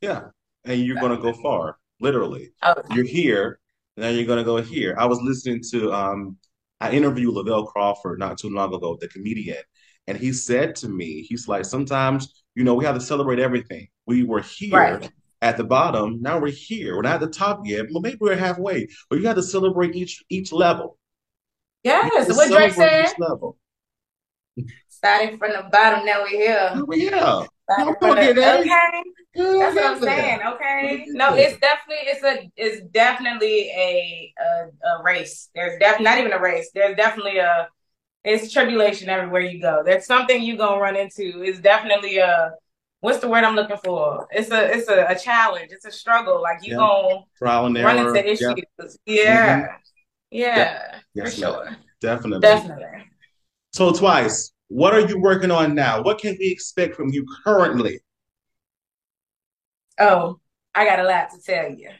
Yeah. 0.00 0.28
And 0.64 0.80
you're 0.80 1.00
gonna 1.00 1.16
go 1.18 1.32
far, 1.32 1.78
literally. 2.00 2.52
Oh, 2.62 2.74
You're 2.90 3.04
here, 3.04 3.60
and 3.96 4.04
then 4.04 4.14
you're 4.16 4.26
gonna 4.26 4.44
go 4.44 4.56
here. 4.60 4.94
I 4.98 5.06
was 5.06 5.20
listening 5.20 5.62
to 5.70 5.92
um 5.92 6.36
I 6.80 6.90
interviewed 6.92 7.34
Lavell 7.34 7.66
Crawford 7.66 8.18
not 8.18 8.38
too 8.38 8.50
long 8.50 8.72
ago, 8.74 8.96
the 9.00 9.08
comedian, 9.08 9.62
and 10.06 10.18
he 10.18 10.32
said 10.32 10.74
to 10.76 10.88
me, 10.88 11.22
he's 11.22 11.46
like, 11.46 11.64
sometimes, 11.64 12.39
you 12.54 12.64
know, 12.64 12.74
we 12.74 12.84
have 12.84 12.94
to 12.96 13.00
celebrate 13.00 13.38
everything. 13.38 13.88
We 14.06 14.24
were 14.24 14.40
here 14.40 14.74
Right. 14.76 15.10
at 15.42 15.56
the 15.56 15.64
bottom, 15.64 16.20
now 16.20 16.38
we're 16.38 16.50
here. 16.50 16.96
We're 16.96 17.02
not 17.02 17.14
at 17.14 17.20
the 17.20 17.28
top 17.28 17.60
yet. 17.64 17.86
Well, 17.92 18.00
maybe 18.02 18.18
we're 18.20 18.36
halfway, 18.36 18.88
but 19.08 19.16
you 19.16 19.22
got 19.22 19.34
to 19.36 19.42
celebrate 19.42 19.94
each 19.94 20.22
each 20.28 20.52
level. 20.52 20.98
Yes. 21.84 22.28
What 22.36 22.50
Drake 22.50 22.72
said? 22.74 23.08
each 23.08 23.18
level. 23.18 23.56
Starting 24.88 25.38
from 25.38 25.52
the 25.52 25.68
bottom, 25.72 26.04
now 26.04 26.20
we're 26.22 26.28
here. 26.28 26.84
Yeah. 26.92 27.10
Starting 27.20 27.46
Come 27.78 27.88
on, 27.88 27.96
from 28.00 28.10
the- 28.10 28.20
get 28.20 28.36
that. 28.36 28.60
okay. 28.60 29.02
That's 29.32 29.76
what 29.76 29.84
I'm 29.86 30.02
saying. 30.02 30.40
Okay. 30.54 31.04
No, 31.08 31.34
it's 31.34 31.56
definitely 31.60 32.02
it's 32.08 32.24
a 32.24 32.50
it's 32.56 32.80
definitely 32.90 33.70
a 33.70 34.34
a, 34.38 34.88
a 34.98 35.02
race. 35.04 35.48
There's 35.54 35.78
def 35.78 36.00
not 36.00 36.18
even 36.18 36.32
a 36.32 36.40
race. 36.40 36.70
There's 36.74 36.96
definitely 36.96 37.38
a 37.38 37.68
it's 38.24 38.52
tribulation 38.52 39.08
everywhere 39.08 39.42
you 39.42 39.60
go. 39.60 39.82
There's 39.84 40.06
something 40.06 40.42
you're 40.42 40.56
gonna 40.56 40.80
run 40.80 40.96
into. 40.96 41.42
It's 41.42 41.60
definitely 41.60 42.18
a 42.18 42.52
what's 43.00 43.18
the 43.20 43.28
word 43.28 43.44
I'm 43.44 43.56
looking 43.56 43.78
for? 43.78 44.26
It's 44.30 44.50
a 44.50 44.72
it's 44.76 44.88
a, 44.88 45.06
a 45.08 45.18
challenge. 45.18 45.70
It's 45.72 45.84
a 45.86 45.90
struggle. 45.90 46.40
Like 46.42 46.58
you 46.62 46.72
Yeah. 46.72 46.78
gonna 46.78 47.24
Trial 47.38 47.66
and 47.66 47.76
run 47.78 47.98
error. 47.98 48.16
into 48.16 48.30
issues. 48.30 48.46
Mm-hmm. 48.46 48.94
Yeah, 49.06 49.66
Yeah. 50.30 50.56
Yeah. 50.56 51.00
Yes, 51.14 51.34
for 51.34 51.40
sure. 51.40 51.76
definitely. 52.00 52.40
Definitely. 52.40 52.86
So 53.72 53.92
2wicee, 53.92 54.50
what 54.68 54.94
are 54.94 55.00
you 55.00 55.20
working 55.20 55.50
on 55.50 55.74
now? 55.74 56.02
What 56.02 56.18
can 56.20 56.36
we 56.38 56.50
expect 56.50 56.96
from 56.96 57.08
you 57.10 57.26
currently? 57.44 58.00
Oh, 59.98 60.40
I 60.74 60.84
got 60.84 61.00
a 61.00 61.04
lot 61.04 61.30
to 61.30 61.40
tell 61.42 61.70
you. 61.70 61.90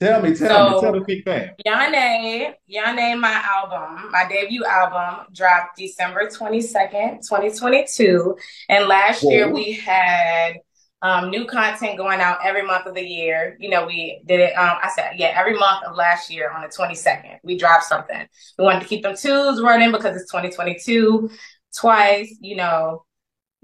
Tell 0.00 0.22
me, 0.22 0.34
tell 0.34 0.48
So- 0.70 0.74
me, 0.76 0.80
tell 0.80 0.92
the 0.92 1.00
big 1.00 1.24
fan. 1.24 1.50
Yane, 1.66 2.54
Yane, 2.72 3.20
my 3.20 3.42
album, 3.44 4.10
my 4.10 4.26
debut 4.28 4.64
album 4.64 5.26
dropped 5.34 5.76
December 5.76 6.26
22nd, 6.28 7.20
2022. 7.28 8.36
And 8.70 8.86
last 8.86 9.22
year 9.22 9.52
we 9.52 9.72
had 9.72 10.54
um, 11.02 11.30
new 11.30 11.44
content 11.46 11.96
going 11.98 12.20
out 12.20 12.38
every 12.44 12.62
month 12.62 12.86
of 12.86 12.94
the 12.94 13.02
year. 13.02 13.56
You 13.60 13.68
know, 13.70 13.86
we 13.86 14.22
did 14.26 14.40
it, 14.40 14.52
um, 14.56 14.78
I 14.82 14.90
said, 14.94 15.12
yeah, 15.18 15.32
every 15.36 15.54
month 15.54 15.84
of 15.84 15.96
last 15.96 16.30
year 16.30 16.50
on 16.50 16.62
the 16.62 16.68
22nd, 16.68 17.38
we 17.42 17.56
dropped 17.58 17.84
something. 17.84 18.26
We 18.58 18.64
wanted 18.64 18.80
to 18.80 18.86
keep 18.86 19.02
them 19.02 19.16
twos 19.16 19.60
running 19.62 19.92
because 19.92 20.16
it's 20.16 20.30
2022 20.30 21.30
twice, 21.76 22.34
you 22.40 22.56
know, 22.56 23.04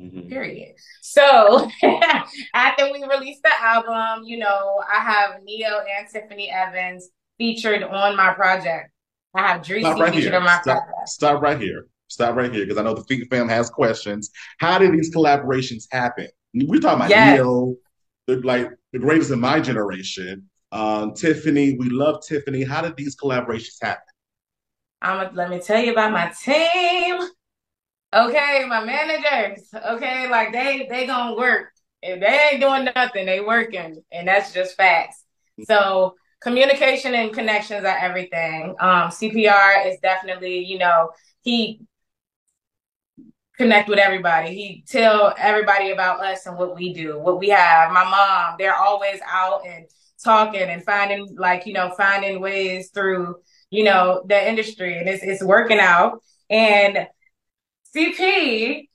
Mhm. 0.00 0.28
period. 0.28 0.76
So 1.16 1.70
after 2.54 2.92
we 2.92 3.02
released 3.06 3.42
the 3.42 3.50
album, 3.62 4.24
you 4.24 4.38
know, 4.38 4.82
I 4.92 5.00
have 5.00 5.42
Ne-Yo 5.42 5.78
and 5.98 6.06
Tiffany 6.12 6.50
Evans 6.50 7.08
featured 7.38 7.82
on 7.82 8.16
my 8.16 8.34
project. 8.34 8.90
I 9.34 9.46
have 9.46 9.64
Stop 9.64 9.76
Dreesy 9.76 9.98
right 10.00 10.12
featured 10.14 10.32
here. 10.32 10.40
on 10.40 10.44
my 10.44 10.60
Stop, 10.60 10.84
project. 10.86 11.08
stop 11.08 11.42
right 11.42 11.60
here. 11.60 11.86
Stop 12.08 12.36
right 12.36 12.52
here 12.52 12.64
because 12.64 12.78
I 12.78 12.82
know 12.82 12.94
the 12.94 13.04
Fink 13.04 13.28
fam 13.30 13.48
has 13.48 13.70
questions. 13.70 14.30
How 14.58 14.78
did 14.78 14.92
these 14.92 15.14
collaborations 15.14 15.84
happen? 15.90 16.28
We're 16.54 16.80
talking 16.80 16.96
about 17.00 17.10
Yes. 17.10 17.38
Ne-Yo, 17.38 17.76
the 18.26 18.36
like 18.42 18.70
the 18.92 18.98
greatest 18.98 19.30
in 19.30 19.40
my 19.40 19.60
generation. 19.60 20.48
Um, 20.72 21.14
Tiffany, 21.14 21.76
we 21.78 21.88
love 21.90 22.22
Tiffany. 22.26 22.62
How 22.62 22.82
did 22.82 22.96
these 22.96 23.16
collaborations 23.16 23.76
happen? 23.80 24.02
I'm 25.02 25.26
gonna 25.26 25.36
let 25.36 25.50
me 25.50 25.60
tell 25.60 25.80
you 25.80 25.92
about 25.92 26.12
my 26.12 26.32
team. 26.42 27.28
Okay, 28.14 28.64
my 28.68 28.84
managers. 28.84 29.68
Okay, 29.74 30.28
like 30.30 30.52
they 30.52 30.86
they 30.88 31.06
gonna 31.06 31.36
work. 31.36 31.72
If 32.02 32.20
they 32.20 32.48
ain't 32.52 32.60
doing 32.60 32.88
nothing, 32.94 33.26
they 33.26 33.40
working, 33.40 34.02
and 34.12 34.28
that's 34.28 34.52
just 34.52 34.76
facts. 34.76 35.24
So 35.64 36.14
communication 36.40 37.14
and 37.14 37.32
connections 37.32 37.84
are 37.84 37.96
everything. 37.98 38.74
Um, 38.78 39.10
CPR 39.10 39.86
is 39.86 39.98
definitely, 40.00 40.60
you 40.64 40.78
know, 40.78 41.10
he 41.42 41.80
connect 43.56 43.88
with 43.88 43.98
everybody. 43.98 44.54
He 44.54 44.84
tell 44.86 45.34
everybody 45.38 45.90
about 45.90 46.20
us 46.24 46.46
and 46.46 46.56
what 46.58 46.74
we 46.74 46.92
do, 46.92 47.18
what 47.18 47.38
we 47.38 47.48
have. 47.48 47.90
My 47.92 48.04
mom, 48.04 48.56
they're 48.58 48.76
always 48.76 49.20
out 49.26 49.66
and 49.66 49.86
talking 50.22 50.62
and 50.62 50.84
finding 50.84 51.34
like, 51.38 51.66
you 51.66 51.72
know, 51.72 51.92
finding 51.96 52.40
ways 52.40 52.90
through, 52.92 53.36
you 53.70 53.84
know, 53.84 54.22
the 54.28 54.48
industry 54.48 54.98
and 54.98 55.08
it's 55.08 55.22
it's 55.22 55.42
working 55.42 55.78
out. 55.78 56.20
And 56.50 57.06
CP 57.96 58.88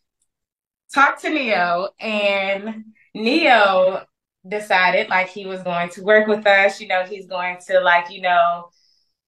talked 0.94 1.22
to 1.22 1.30
Ne-Yo 1.30 1.90
and 2.00 2.86
Ne-Yo 3.16 4.02
decided 4.48 5.10
like 5.10 5.30
he 5.30 5.46
was 5.46 5.64
going 5.64 5.90
to 5.90 6.04
work 6.04 6.28
with 6.28 6.46
us, 6.46 6.80
you 6.80 6.88
know, 6.88 7.04
he's 7.04 7.26
going 7.26 7.58
to 7.68 7.80
like, 7.80 8.12
you 8.12 8.22
know, 8.22 8.70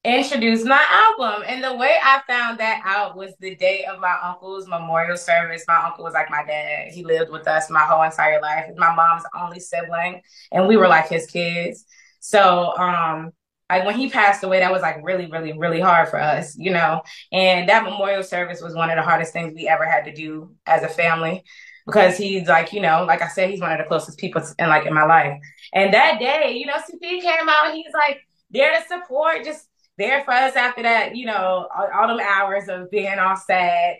introduce 0.03 0.63
my 0.63 0.83
album. 0.89 1.43
And 1.47 1.63
the 1.63 1.75
way 1.75 1.95
I 2.03 2.21
found 2.27 2.59
that 2.59 2.83
out 2.85 3.15
was 3.15 3.31
the 3.39 3.55
day 3.55 3.85
of 3.85 3.99
my 3.99 4.15
uncle's 4.21 4.67
memorial 4.67 5.17
service. 5.17 5.63
My 5.67 5.81
uncle 5.85 6.03
was 6.03 6.13
like 6.13 6.29
my 6.29 6.43
dad. 6.45 6.91
He 6.91 7.03
lived 7.03 7.31
with 7.31 7.47
us 7.47 7.69
my 7.69 7.83
whole 7.83 8.03
entire 8.03 8.41
life. 8.41 8.65
My 8.77 8.93
mom's 8.93 9.23
only 9.35 9.59
sibling, 9.59 10.21
and 10.51 10.67
we 10.67 10.77
were 10.77 10.87
like 10.87 11.07
his 11.07 11.25
kids. 11.25 11.85
So, 12.19 12.77
um, 12.77 13.31
like 13.69 13.85
when 13.85 13.95
he 13.97 14.09
passed 14.09 14.43
away, 14.43 14.59
that 14.59 14.71
was 14.71 14.81
like 14.81 14.97
really, 15.03 15.25
really, 15.27 15.57
really 15.57 15.79
hard 15.79 16.09
for 16.09 16.19
us, 16.19 16.55
you 16.57 16.71
know. 16.71 17.01
And 17.31 17.67
that 17.69 17.83
memorial 17.83 18.23
service 18.23 18.61
was 18.61 18.75
one 18.75 18.89
of 18.89 18.97
the 18.97 19.01
hardest 19.01 19.33
things 19.33 19.53
we 19.55 19.67
ever 19.67 19.85
had 19.85 20.05
to 20.05 20.13
do 20.13 20.55
as 20.65 20.83
a 20.83 20.87
family 20.89 21.43
because 21.85 22.17
he's 22.17 22.47
like, 22.47 22.73
you 22.73 22.81
know, 22.81 23.03
like 23.05 23.21
I 23.21 23.27
said, 23.27 23.49
he's 23.49 23.61
one 23.61 23.71
of 23.71 23.77
the 23.77 23.83
closest 23.85 24.17
people 24.19 24.41
in 24.59 24.69
like 24.69 24.85
in 24.85 24.93
my 24.93 25.05
life. 25.05 25.39
And 25.73 25.93
that 25.93 26.19
day, 26.19 26.55
you 26.57 26.65
know, 26.65 26.75
CP 26.75 27.21
came 27.21 27.49
out, 27.49 27.73
he's 27.73 27.93
like 27.93 28.19
there 28.51 28.79
to 28.79 28.87
support, 28.87 29.43
just 29.43 29.67
there 29.97 30.23
for 30.23 30.31
us 30.31 30.55
after 30.55 30.83
that, 30.83 31.15
you 31.15 31.25
know, 31.25 31.67
all, 31.75 31.89
all 31.93 32.07
them 32.07 32.19
hours 32.19 32.67
of 32.69 32.89
being 32.91 33.19
all 33.19 33.35
sad. 33.35 33.95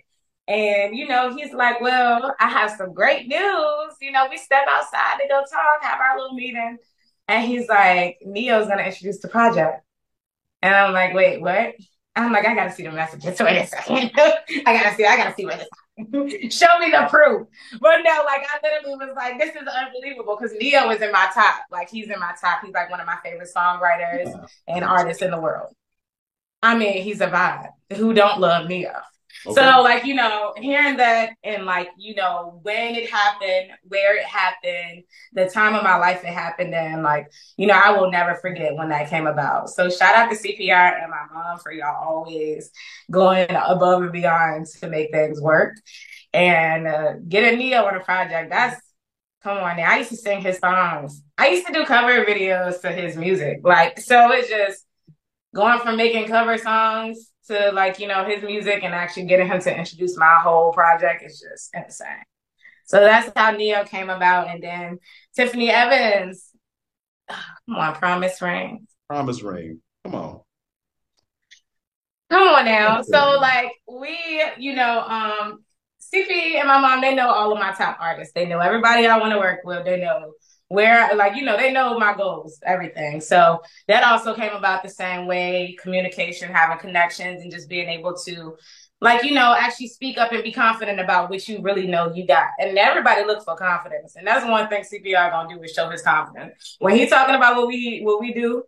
And, 0.48 0.96
you 0.96 1.08
know, 1.08 1.34
he's 1.36 1.54
like, 1.54 1.80
Well, 1.82 2.36
I 2.40 2.50
have 2.50 2.72
some 2.72 2.94
great 2.94 3.28
news. 3.28 3.96
You 4.02 4.12
know, 4.12 4.28
we 4.30 4.38
step 4.38 4.66
outside 4.68 5.18
to 5.22 5.28
go 5.28 5.42
talk, 5.42 5.82
have 5.82 6.00
our 6.00 6.18
little 6.20 6.36
meeting. 6.36 6.78
And 7.34 7.48
he's 7.48 7.68
like, 7.68 8.20
Ne-Yo's 8.24 8.68
gonna 8.68 8.84
introduce 8.84 9.20
the 9.20 9.28
project. 9.28 9.84
And 10.62 10.76
I'm 10.76 10.94
like, 10.94 11.16
wait, 11.16 11.42
what? 11.42 11.74
I'm 12.16 12.32
like, 12.32 12.46
I 12.46 12.54
gotta 12.54 12.72
see 12.72 12.84
the 12.84 12.92
messages. 12.92 13.40
Wait 13.40 13.58
a 13.58 13.66
second. 13.66 14.12
I 14.16 14.64
gotta 14.66 14.96
see, 14.96 15.04
I 15.04 15.18
gotta 15.18 15.34
see 15.34 15.46
what 15.46 15.58
this 15.58 16.54
Show 16.60 16.68
me 16.80 16.92
the 16.92 17.08
proof. 17.10 17.48
But 17.82 18.02
no, 18.04 18.22
like 18.24 18.44
I 18.44 18.60
literally 18.62 19.08
was 19.08 19.16
like, 19.16 19.40
this 19.40 19.56
is 19.56 19.68
unbelievable 19.68 20.38
because 20.40 20.56
Ne-Yo 20.60 20.92
is 20.92 21.02
in 21.02 21.12
my 21.12 21.28
top. 21.34 21.64
Like 21.72 21.90
he's 21.90 22.08
in 22.08 22.20
my 22.20 22.36
top. 22.40 22.62
He's 22.64 22.74
like 22.76 22.92
one 22.92 23.00
of 23.00 23.08
my 23.08 23.18
favorite 23.24 23.50
songwriters 23.56 24.32
and 24.68 24.86
artists 24.86 25.24
in 25.24 25.32
the 25.32 25.42
world. 25.42 25.74
I 26.62 26.78
mean, 26.78 27.02
he's 27.02 27.20
a 27.20 27.28
vibe. 27.28 27.70
Who 27.98 28.14
don't 28.14 28.40
love 28.40 28.68
Ne-Yo? 28.68 28.92
Okay. 29.46 29.56
So, 29.56 29.82
like, 29.82 30.06
you 30.06 30.16
know, 30.16 30.54
hearing 30.58 30.98
that 30.98 31.32
and 31.44 31.66
like, 31.66 31.90
you 31.98 32.16
know, 32.16 32.60
when 32.64 32.96
it 32.96 33.10
happened, 33.10 33.72
where 33.84 34.18
it 34.18 34.26
happened, 34.26 35.04
the 35.34 35.50
time 35.50 35.76
of 35.76 35.84
my 35.84 35.98
life 35.98 36.24
it 36.24 36.28
happened 36.28 36.74
and 36.74 37.04
like, 37.04 37.32
you 37.58 37.68
know, 37.68 37.80
I 37.82 37.92
will 37.92 38.10
never 38.10 38.36
forget 38.36 38.76
when 38.76 38.90
that 38.90 39.10
came 39.10 39.28
about. 39.28 39.70
So, 39.70 39.90
shout 39.90 40.16
out 40.16 40.30
to 40.30 40.36
CPR 40.36 41.02
and 41.02 41.12
my 41.12 41.26
mom 41.34 41.60
for 41.60 41.72
y'all 41.72 42.04
always 42.04 42.72
going 43.12 43.50
above 43.50 44.04
and 44.04 44.12
beyond 44.12 44.68
to 44.80 44.88
make 44.88 45.12
things 45.12 45.42
work. 45.42 45.76
And 46.34 46.88
uh, 46.88 47.14
getting 47.28 47.60
Ne-Yo 47.60 47.86
on 47.86 47.96
a 47.96 48.00
project, 48.00 48.50
that's 48.50 48.82
come 49.44 49.58
on 49.58 49.78
now. 49.78 49.92
I 49.92 49.98
used 49.98 50.10
to 50.12 50.18
sing 50.18 50.42
his 50.42 50.58
songs, 50.58 51.22
I 51.38 51.50
used 51.50 51.68
to 51.68 51.74
do 51.74 51.86
cover 51.86 52.24
videos 52.24 52.82
to 52.82 52.92
his 52.92 53.18
music. 53.18 53.60
Like, 53.64 54.00
so 54.00 54.32
it's 54.32 54.48
just 54.48 54.86
going 55.54 55.80
from 55.80 55.98
making 55.98 56.28
cover 56.28 56.58
songs 56.58 57.33
to 57.48 57.72
like 57.72 58.00
you 58.00 58.08
know 58.08 58.24
his 58.26 58.44
music 58.44 58.84
and 58.84 58.94
actually 58.94 59.26
getting 59.26 59.48
him 59.48 59.60
to 59.62 59.78
introduce 59.78 60.18
my 60.18 60.40
whole 60.42 60.72
project 60.74 61.24
is 61.24 61.40
just 61.40 61.70
insane. 61.74 62.24
So 62.86 63.00
that's 63.00 63.32
how 63.36 63.52
Ne-Yo 63.52 63.86
came 63.86 64.10
about, 64.10 64.50
and 64.50 64.62
then 64.62 65.00
Tiffany 65.36 65.70
Evans. 65.70 66.50
Come 67.30 67.76
on, 67.76 67.96
Promise 67.96 68.42
Ring. 68.42 68.88
Promise 69.08 69.42
ring. 69.42 69.82
Come 70.04 70.16
on. 70.16 70.42
Come 72.30 72.48
on 72.48 72.66
now. 72.66 73.00
Okay. 73.00 73.10
So 73.12 73.38
like 73.40 73.72
we, 73.88 74.18
you 74.58 74.76
know, 74.76 75.02
um, 75.02 75.64
CP 76.14 76.56
and 76.56 76.68
my 76.68 76.80
mom, 76.80 77.02
they 77.02 77.14
know 77.14 77.30
all 77.30 77.54
of 77.54 77.60
my 77.60 77.74
top 77.74 77.98
artists. 78.00 78.34
They 78.34 78.46
know 78.46 78.60
everybody 78.60 79.06
I 79.06 79.18
want 79.18 79.34
to 79.34 79.40
work 79.40 79.60
with. 79.64 79.86
They 79.86 80.00
know 80.00 80.34
where, 80.74 81.16
like, 81.16 81.36
you 81.36 81.46
know, 81.46 81.56
they 81.56 81.72
know 81.72 82.00
my 82.00 82.16
goals, 82.16 82.60
everything. 82.66 83.22
So 83.22 83.62
that 83.88 84.04
also 84.04 84.34
came 84.34 84.54
about 84.54 84.82
the 84.82 84.90
same 84.90 85.28
way, 85.28 85.78
communication, 85.80 86.52
having 86.52 86.80
connections, 86.80 87.44
and 87.44 87.52
just 87.52 87.70
being 87.70 87.88
able 87.90 88.16
to, 88.26 88.58
like, 89.00 89.24
you 89.24 89.36
know, 89.36 89.54
actually 89.56 89.90
speak 89.90 90.18
up 90.18 90.32
and 90.32 90.44
be 90.44 90.52
confident 90.52 91.00
about 91.00 91.30
what 91.30 91.48
you 91.48 91.62
really 91.62 91.86
know 91.86 92.12
you 92.12 92.26
got. 92.26 92.48
And 92.58 92.76
everybody 92.76 93.24
looks 93.24 93.44
for 93.44 93.56
confidence. 93.56 94.16
And 94.16 94.26
that's 94.26 94.48
one 94.50 94.68
thing 94.68 94.84
CPR 94.84 95.30
gonna 95.30 95.54
do 95.54 95.62
is 95.62 95.74
show 95.74 95.92
his 95.92 96.02
confidence. 96.02 96.76
When 96.80 96.96
he's 96.96 97.12
talking 97.12 97.36
about 97.36 97.56
what 97.56 97.68
we 97.68 98.02
what 98.04 98.20
we 98.20 98.34
do, 98.34 98.64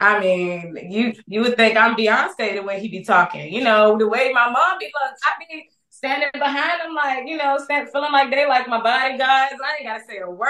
I 0.00 0.20
mean, 0.20 0.76
you 0.90 1.14
you 1.26 1.40
would 1.42 1.56
think 1.56 1.78
I'm 1.78 1.94
Beyonce 1.96 2.54
the 2.56 2.62
way 2.62 2.78
he 2.78 2.88
be 2.88 3.04
talking. 3.04 3.52
You 3.54 3.64
know, 3.64 3.96
the 3.96 4.08
way 4.08 4.32
my 4.34 4.50
mom 4.50 4.78
be 4.78 4.86
look, 4.86 5.14
I 5.24 5.30
be 5.48 5.70
standing 6.02 6.30
behind 6.34 6.80
them, 6.82 6.94
like, 6.94 7.28
you 7.28 7.36
know, 7.36 7.58
stand, 7.58 7.88
feeling 7.92 8.10
like 8.10 8.30
they 8.30 8.44
like 8.46 8.66
my 8.66 8.82
bodyguards. 8.82 9.22
I 9.62 9.76
ain't 9.78 9.86
gotta 9.86 10.02
say 10.04 10.18
a 10.18 10.28
word. 10.28 10.48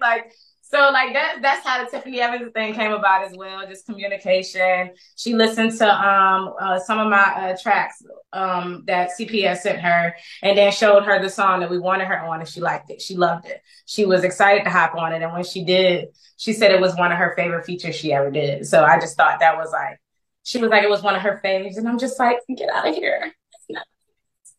Like, 0.00 0.32
so 0.62 0.90
like 0.92 1.14
that 1.14 1.38
that's 1.40 1.66
how 1.66 1.82
the 1.82 1.90
Tiffany 1.90 2.20
Evans 2.20 2.52
thing 2.52 2.74
came 2.74 2.92
about 2.92 3.24
as 3.24 3.34
well, 3.36 3.66
just 3.66 3.86
communication. 3.86 4.90
She 5.16 5.34
listened 5.34 5.78
to 5.78 5.88
um 5.88 6.52
uh, 6.60 6.78
some 6.80 6.98
of 6.98 7.08
my 7.08 7.16
uh, 7.16 7.56
tracks 7.60 8.02
um 8.32 8.82
that 8.86 9.10
CPS 9.18 9.58
sent 9.58 9.78
her 9.80 10.14
and 10.42 10.58
then 10.58 10.70
showed 10.72 11.04
her 11.04 11.22
the 11.22 11.30
song 11.30 11.60
that 11.60 11.70
we 11.70 11.78
wanted 11.78 12.06
her 12.06 12.20
on 12.20 12.40
and 12.40 12.48
she 12.48 12.60
liked 12.60 12.90
it. 12.90 13.00
She 13.00 13.16
loved 13.16 13.46
it. 13.46 13.62
She 13.86 14.04
was 14.04 14.24
excited 14.24 14.64
to 14.64 14.70
hop 14.70 14.94
on 14.94 15.12
it. 15.12 15.22
And 15.22 15.32
when 15.32 15.44
she 15.44 15.64
did, 15.64 16.08
she 16.36 16.52
said 16.52 16.70
it 16.70 16.80
was 16.80 16.94
one 16.96 17.12
of 17.12 17.18
her 17.18 17.34
favorite 17.36 17.64
features 17.64 17.94
she 17.94 18.12
ever 18.12 18.30
did. 18.30 18.66
So 18.66 18.84
I 18.84 19.00
just 19.00 19.16
thought 19.16 19.40
that 19.40 19.56
was 19.56 19.70
like, 19.72 19.98
she 20.42 20.58
was 20.58 20.70
like, 20.70 20.82
it 20.82 20.90
was 20.90 21.02
one 21.02 21.14
of 21.14 21.22
her 21.22 21.40
faves. 21.42 21.78
And 21.78 21.88
I'm 21.88 21.98
just 21.98 22.18
like, 22.18 22.40
get 22.54 22.68
out 22.68 22.88
of 22.88 22.94
here. 22.94 23.32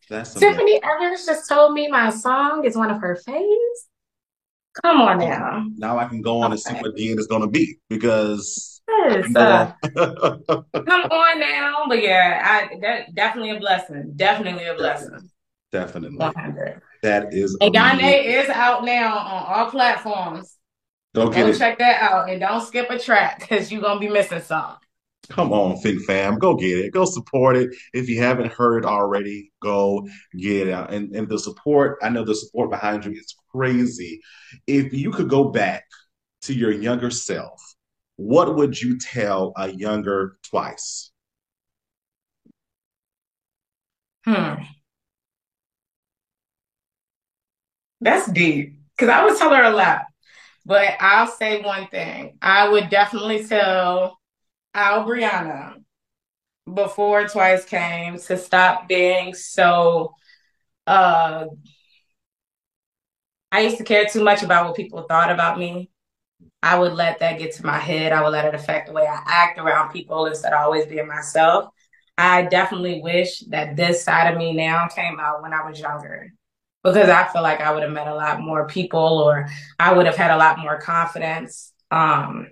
That's. 0.09 0.33
Tiffany 0.33 0.81
Evans 0.83 1.25
just 1.25 1.47
told 1.47 1.73
me 1.73 1.87
my 1.87 2.09
song 2.09 2.65
is 2.65 2.75
one 2.75 2.89
of 2.91 2.99
her 3.01 3.17
faves. 3.27 3.79
Come 4.83 5.01
on 5.01 5.19
now. 5.19 5.65
Now 5.77 5.97
I 5.97 6.05
can 6.05 6.21
go 6.21 6.41
on 6.41 6.51
and 6.51 6.59
see 6.59 6.73
what 6.75 6.95
the 6.95 7.09
end 7.09 7.19
is 7.19 7.27
going 7.27 7.41
to 7.41 7.47
be 7.47 7.79
because 7.89 8.81
Yes, 8.87 9.35
uh, 9.35 9.71
come 9.95 10.65
on 11.11 11.39
now. 11.39 11.83
But 11.87 12.01
yeah, 12.01 12.41
I 12.43 12.77
that 12.81 13.13
definitely 13.13 13.51
a 13.51 13.59
blessing. 13.59 14.13
Definitely 14.15 14.65
a 14.65 14.73
blessing. 14.75 15.29
Definitely. 15.71 16.17
100. 16.17 16.81
That 17.03 17.33
is 17.33 17.55
And 17.61 17.75
amazing. 17.75 17.99
Yane 17.99 18.43
is 18.43 18.49
out 18.49 18.83
now 18.85 19.17
on 19.17 19.43
all 19.47 19.71
platforms. 19.71 20.55
Go 21.15 21.29
get 21.29 21.45
Go 21.45 21.47
it. 21.47 21.57
check 21.57 21.77
that 21.79 22.01
out 22.01 22.29
and 22.29 22.39
don't 22.39 22.61
skip 22.65 22.89
a 22.89 22.99
track 22.99 23.39
because 23.41 23.71
you're 23.71 23.81
gonna 23.81 23.99
be 23.99 24.09
missing 24.09 24.41
some. 24.41 24.75
Come 25.29 25.53
on, 25.53 25.77
Fink 25.77 26.01
Fam. 26.05 26.39
Go 26.39 26.55
get 26.55 26.79
it. 26.79 26.91
Go 26.91 27.05
support 27.05 27.55
it. 27.55 27.69
If 27.93 28.09
you 28.09 28.21
haven't 28.21 28.51
heard 28.51 28.83
already, 28.83 29.51
go 29.61 30.07
get 30.37 30.67
it. 30.67 30.89
And, 30.89 31.15
and 31.15 31.29
the 31.29 31.37
support, 31.37 31.99
I 32.01 32.09
know 32.09 32.25
the 32.25 32.33
support 32.35 32.71
behind 32.71 33.05
you 33.05 33.11
is 33.11 33.35
crazy. 33.51 34.21
If 34.65 34.91
you 34.91 35.11
could 35.11 35.29
go 35.29 35.49
back 35.49 35.83
to 36.43 36.53
your 36.53 36.71
younger 36.71 37.11
self, 37.11 37.61
what 38.15 38.55
would 38.55 38.81
you 38.81 38.97
tell 38.97 39.53
a 39.55 39.69
younger 39.71 40.37
2wicee? 40.51 41.09
Hmm. 44.25 44.63
That's 48.01 48.31
deep. 48.31 48.79
Because 48.95 49.09
I 49.09 49.25
would 49.25 49.37
tell 49.37 49.53
her 49.53 49.63
a 49.63 49.75
lot. 49.75 50.01
But 50.65 50.95
I'll 50.99 51.27
say 51.27 51.61
one 51.61 51.87
thing. 51.87 52.37
I 52.41 52.69
would 52.69 52.89
definitely 52.89 53.45
tell 53.45 54.18
Al 54.79 55.03
Brianna 55.03 55.73
before 56.73 57.25
2wicee 57.25 57.67
came 57.67 58.17
to 58.17 58.37
stop 58.37 58.87
being 58.87 59.33
so 59.33 60.13
uh 60.87 61.45
I 63.51 63.61
used 63.61 63.77
to 63.77 63.83
care 63.83 64.05
too 64.05 64.23
much 64.23 64.41
about 64.41 64.67
what 64.67 64.75
people 64.77 65.01
thought 65.01 65.31
about 65.31 65.59
me. 65.59 65.89
I 66.63 66.79
would 66.79 66.93
let 66.93 67.19
that 67.19 67.39
get 67.39 67.53
to 67.55 67.65
my 67.65 67.77
head. 67.77 68.13
I 68.13 68.21
would 68.23 68.29
let 68.31 68.45
it 68.45 68.55
affect 68.55 68.87
the 68.87 68.93
way 68.93 69.05
I 69.05 69.21
act 69.25 69.59
around 69.59 69.91
people 69.91 70.27
instead 70.27 70.53
of 70.53 70.61
always 70.61 70.85
being 70.85 71.07
myself. 71.07 71.73
I 72.17 72.43
definitely 72.43 73.01
wish 73.01 73.39
that 73.49 73.75
this 73.75 74.03
side 74.03 74.31
of 74.31 74.37
me 74.37 74.53
now 74.53 74.87
came 74.87 75.19
out 75.19 75.41
when 75.41 75.51
I 75.53 75.67
was 75.67 75.79
younger 75.79 76.31
because 76.83 77.09
I 77.09 77.27
feel 77.27 77.41
like 77.41 77.59
I 77.59 77.73
would 77.73 77.83
have 77.83 77.91
met 77.91 78.07
a 78.07 78.15
lot 78.15 78.39
more 78.39 78.67
people 78.67 79.19
or 79.25 79.49
I 79.77 79.93
would 79.93 80.05
have 80.05 80.15
had 80.15 80.31
a 80.31 80.37
lot 80.37 80.59
more 80.59 80.79
confidence 80.79 81.73
um, 81.91 82.47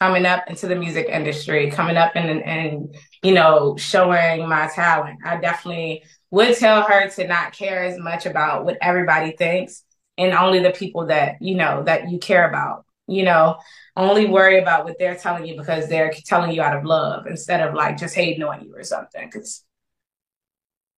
coming 0.00 0.24
up 0.24 0.48
into 0.48 0.66
the 0.66 0.76
music 0.76 1.08
industry, 1.08 1.70
coming 1.70 1.96
up 1.96 2.12
and, 2.14 2.42
and, 2.42 2.94
you 3.22 3.32
know, 3.32 3.76
showing 3.76 4.48
my 4.48 4.66
talent. 4.74 5.18
I 5.24 5.36
definitely 5.36 6.04
would 6.30 6.56
tell 6.56 6.82
her 6.82 7.08
to 7.08 7.26
not 7.26 7.52
care 7.52 7.84
as 7.84 7.98
much 7.98 8.24
about 8.24 8.64
what 8.64 8.78
everybody 8.80 9.32
thinks 9.32 9.84
and 10.16 10.32
only 10.32 10.60
the 10.60 10.70
people 10.70 11.06
that, 11.06 11.36
you 11.40 11.54
know, 11.54 11.82
that 11.84 12.10
you 12.10 12.18
care 12.18 12.48
about. 12.48 12.84
You 13.06 13.24
know, 13.24 13.58
only 13.96 14.26
worry 14.26 14.60
about 14.60 14.84
what 14.84 14.96
they're 14.96 15.16
telling 15.16 15.44
you 15.44 15.56
because 15.56 15.88
they're 15.88 16.12
telling 16.26 16.52
you 16.52 16.62
out 16.62 16.76
of 16.76 16.84
love 16.84 17.26
instead 17.26 17.60
of 17.60 17.74
like 17.74 17.98
just 17.98 18.14
hating 18.14 18.44
on 18.44 18.64
you 18.64 18.72
or 18.76 18.84
something. 18.84 19.26
Because 19.26 19.64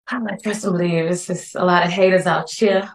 I 0.07 0.19
trust 0.43 0.65
and 0.65 0.75
believe 0.75 1.07
it's 1.07 1.27
just 1.27 1.55
a 1.55 1.65
lot 1.65 1.87
of 1.87 1.91
haters 1.91 2.27
out 2.27 2.51
here. 2.51 2.91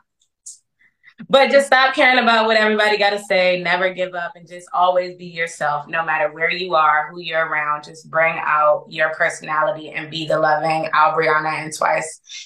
But 1.29 1.49
just 1.49 1.67
stop 1.67 1.95
caring 1.95 2.21
about 2.21 2.45
what 2.45 2.57
everybody 2.57 2.97
got 2.97 3.09
to 3.09 3.19
say. 3.19 3.61
Never 3.61 3.93
give 3.93 4.13
up 4.13 4.33
and 4.35 4.47
just 4.47 4.67
always 4.71 5.15
be 5.17 5.25
yourself, 5.25 5.87
no 5.87 6.05
matter 6.05 6.31
where 6.31 6.51
you 6.51 6.75
are, 6.75 7.09
who 7.09 7.19
you're 7.19 7.45
around. 7.45 7.83
Just 7.83 8.09
bring 8.09 8.35
out 8.39 8.85
your 8.89 9.09
personality 9.15 9.89
and 9.91 10.11
be 10.11 10.27
the 10.27 10.39
loving 10.39 10.89
Albriana 10.93 11.63
and 11.63 11.73
2wicee 11.73 12.03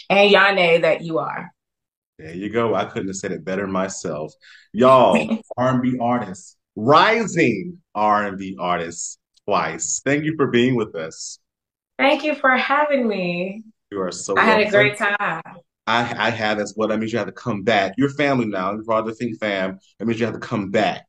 and 0.10 0.34
Yane 0.34 0.82
that 0.82 1.02
you 1.02 1.20
are. 1.20 1.52
There 2.18 2.34
you 2.34 2.50
go. 2.50 2.74
I 2.74 2.86
couldn't 2.86 3.10
have 3.10 3.18
said 3.18 3.32
it 3.32 3.44
better 3.44 3.68
myself. 3.68 4.34
Y'all, 4.74 5.40
R&B 5.58 5.98
artists, 6.00 6.56
rising 6.76 7.80
R&B 7.94 8.56
artists 8.60 9.18
2wicee. 9.50 10.02
Thank 10.04 10.24
you 10.24 10.36
for 10.38 10.48
being 10.48 10.76
with 10.76 10.96
us. 10.96 11.40
Thank 11.98 12.24
you 12.24 12.36
for 12.36 12.52
having 12.52 13.08
me. 13.08 13.64
You 13.92 14.02
are 14.02 14.12
so 14.12 14.38
I 14.38 14.46
had 14.46 14.62
a 14.62 14.70
great 14.70 14.98
time. 14.98 15.42
I, 15.92 16.28
I 16.28 16.30
have 16.30 16.60
as 16.60 16.74
well. 16.78 16.88
That 16.88 17.00
means 17.00 17.12
you 17.12 17.18
have 17.18 17.28
to 17.28 17.34
come 17.34 17.64
back. 17.64 17.94
You're 17.98 18.10
family 18.10 18.46
now. 18.46 18.72
You're 18.72 18.84
part 18.84 19.02
of 19.02 19.08
the 19.08 19.16
Fink 19.16 19.40
fam. 19.40 19.78
That 20.00 20.06
means 20.06 20.20
you 20.20 20.26
have 20.26 20.36
to 20.36 20.40
come 20.40 20.72
back. 20.72 21.06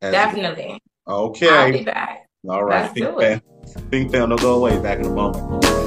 Definitely. 0.00 0.80
I'll 1.06 1.30
be 1.32 1.46
Okay. 1.46 1.84
back. 1.84 2.26
All 2.48 2.64
right. 2.64 2.82
Let's 2.82 2.94
Think 2.94 3.06
do 3.06 3.20
fam. 3.20 3.40
Fink 3.90 4.12
fam, 4.12 4.28
don't 4.30 4.40
go 4.40 4.54
away. 4.54 4.78
Back 4.82 4.98
in 4.98 5.06
a 5.06 5.10
moment. 5.10 5.83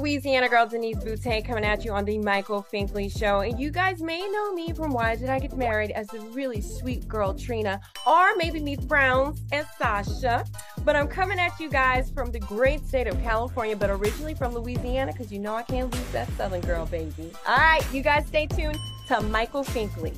Louisiana 0.00 0.48
girl 0.48 0.66
Denise 0.66 0.96
Boutte 0.96 1.44
coming 1.46 1.62
at 1.62 1.84
you 1.84 1.92
on 1.92 2.06
the 2.06 2.16
Michael 2.16 2.66
Finkley 2.72 3.14
Show, 3.14 3.40
and 3.40 3.60
you 3.60 3.70
guys 3.70 4.00
may 4.00 4.26
know 4.28 4.54
me 4.54 4.72
from 4.72 4.94
Why 4.94 5.14
Did 5.14 5.28
I 5.28 5.38
Get 5.38 5.54
Married 5.58 5.90
as 5.90 6.06
the 6.06 6.20
really 6.20 6.62
sweet 6.62 7.06
girl 7.06 7.34
Trina, 7.34 7.78
or 8.06 8.34
maybe 8.36 8.60
Meet 8.60 8.88
Browns 8.88 9.42
and 9.52 9.66
Sasha. 9.76 10.46
But 10.86 10.96
I'm 10.96 11.06
coming 11.06 11.38
at 11.38 11.60
you 11.60 11.68
guys 11.68 12.10
from 12.10 12.32
the 12.32 12.40
great 12.40 12.86
state 12.86 13.08
of 13.08 13.22
California, 13.22 13.76
but 13.76 13.90
originally 13.90 14.32
from 14.32 14.54
Louisiana, 14.54 15.12
because 15.12 15.30
you 15.30 15.38
know 15.38 15.54
I 15.54 15.64
can't 15.64 15.92
lose 15.92 16.10
that 16.12 16.30
Southern 16.32 16.62
girl, 16.62 16.86
baby. 16.86 17.30
All 17.46 17.58
right, 17.58 17.84
you 17.92 18.02
guys 18.02 18.26
stay 18.26 18.46
tuned 18.46 18.78
to 19.08 19.20
Michael 19.20 19.64
Finkley. 19.64 20.16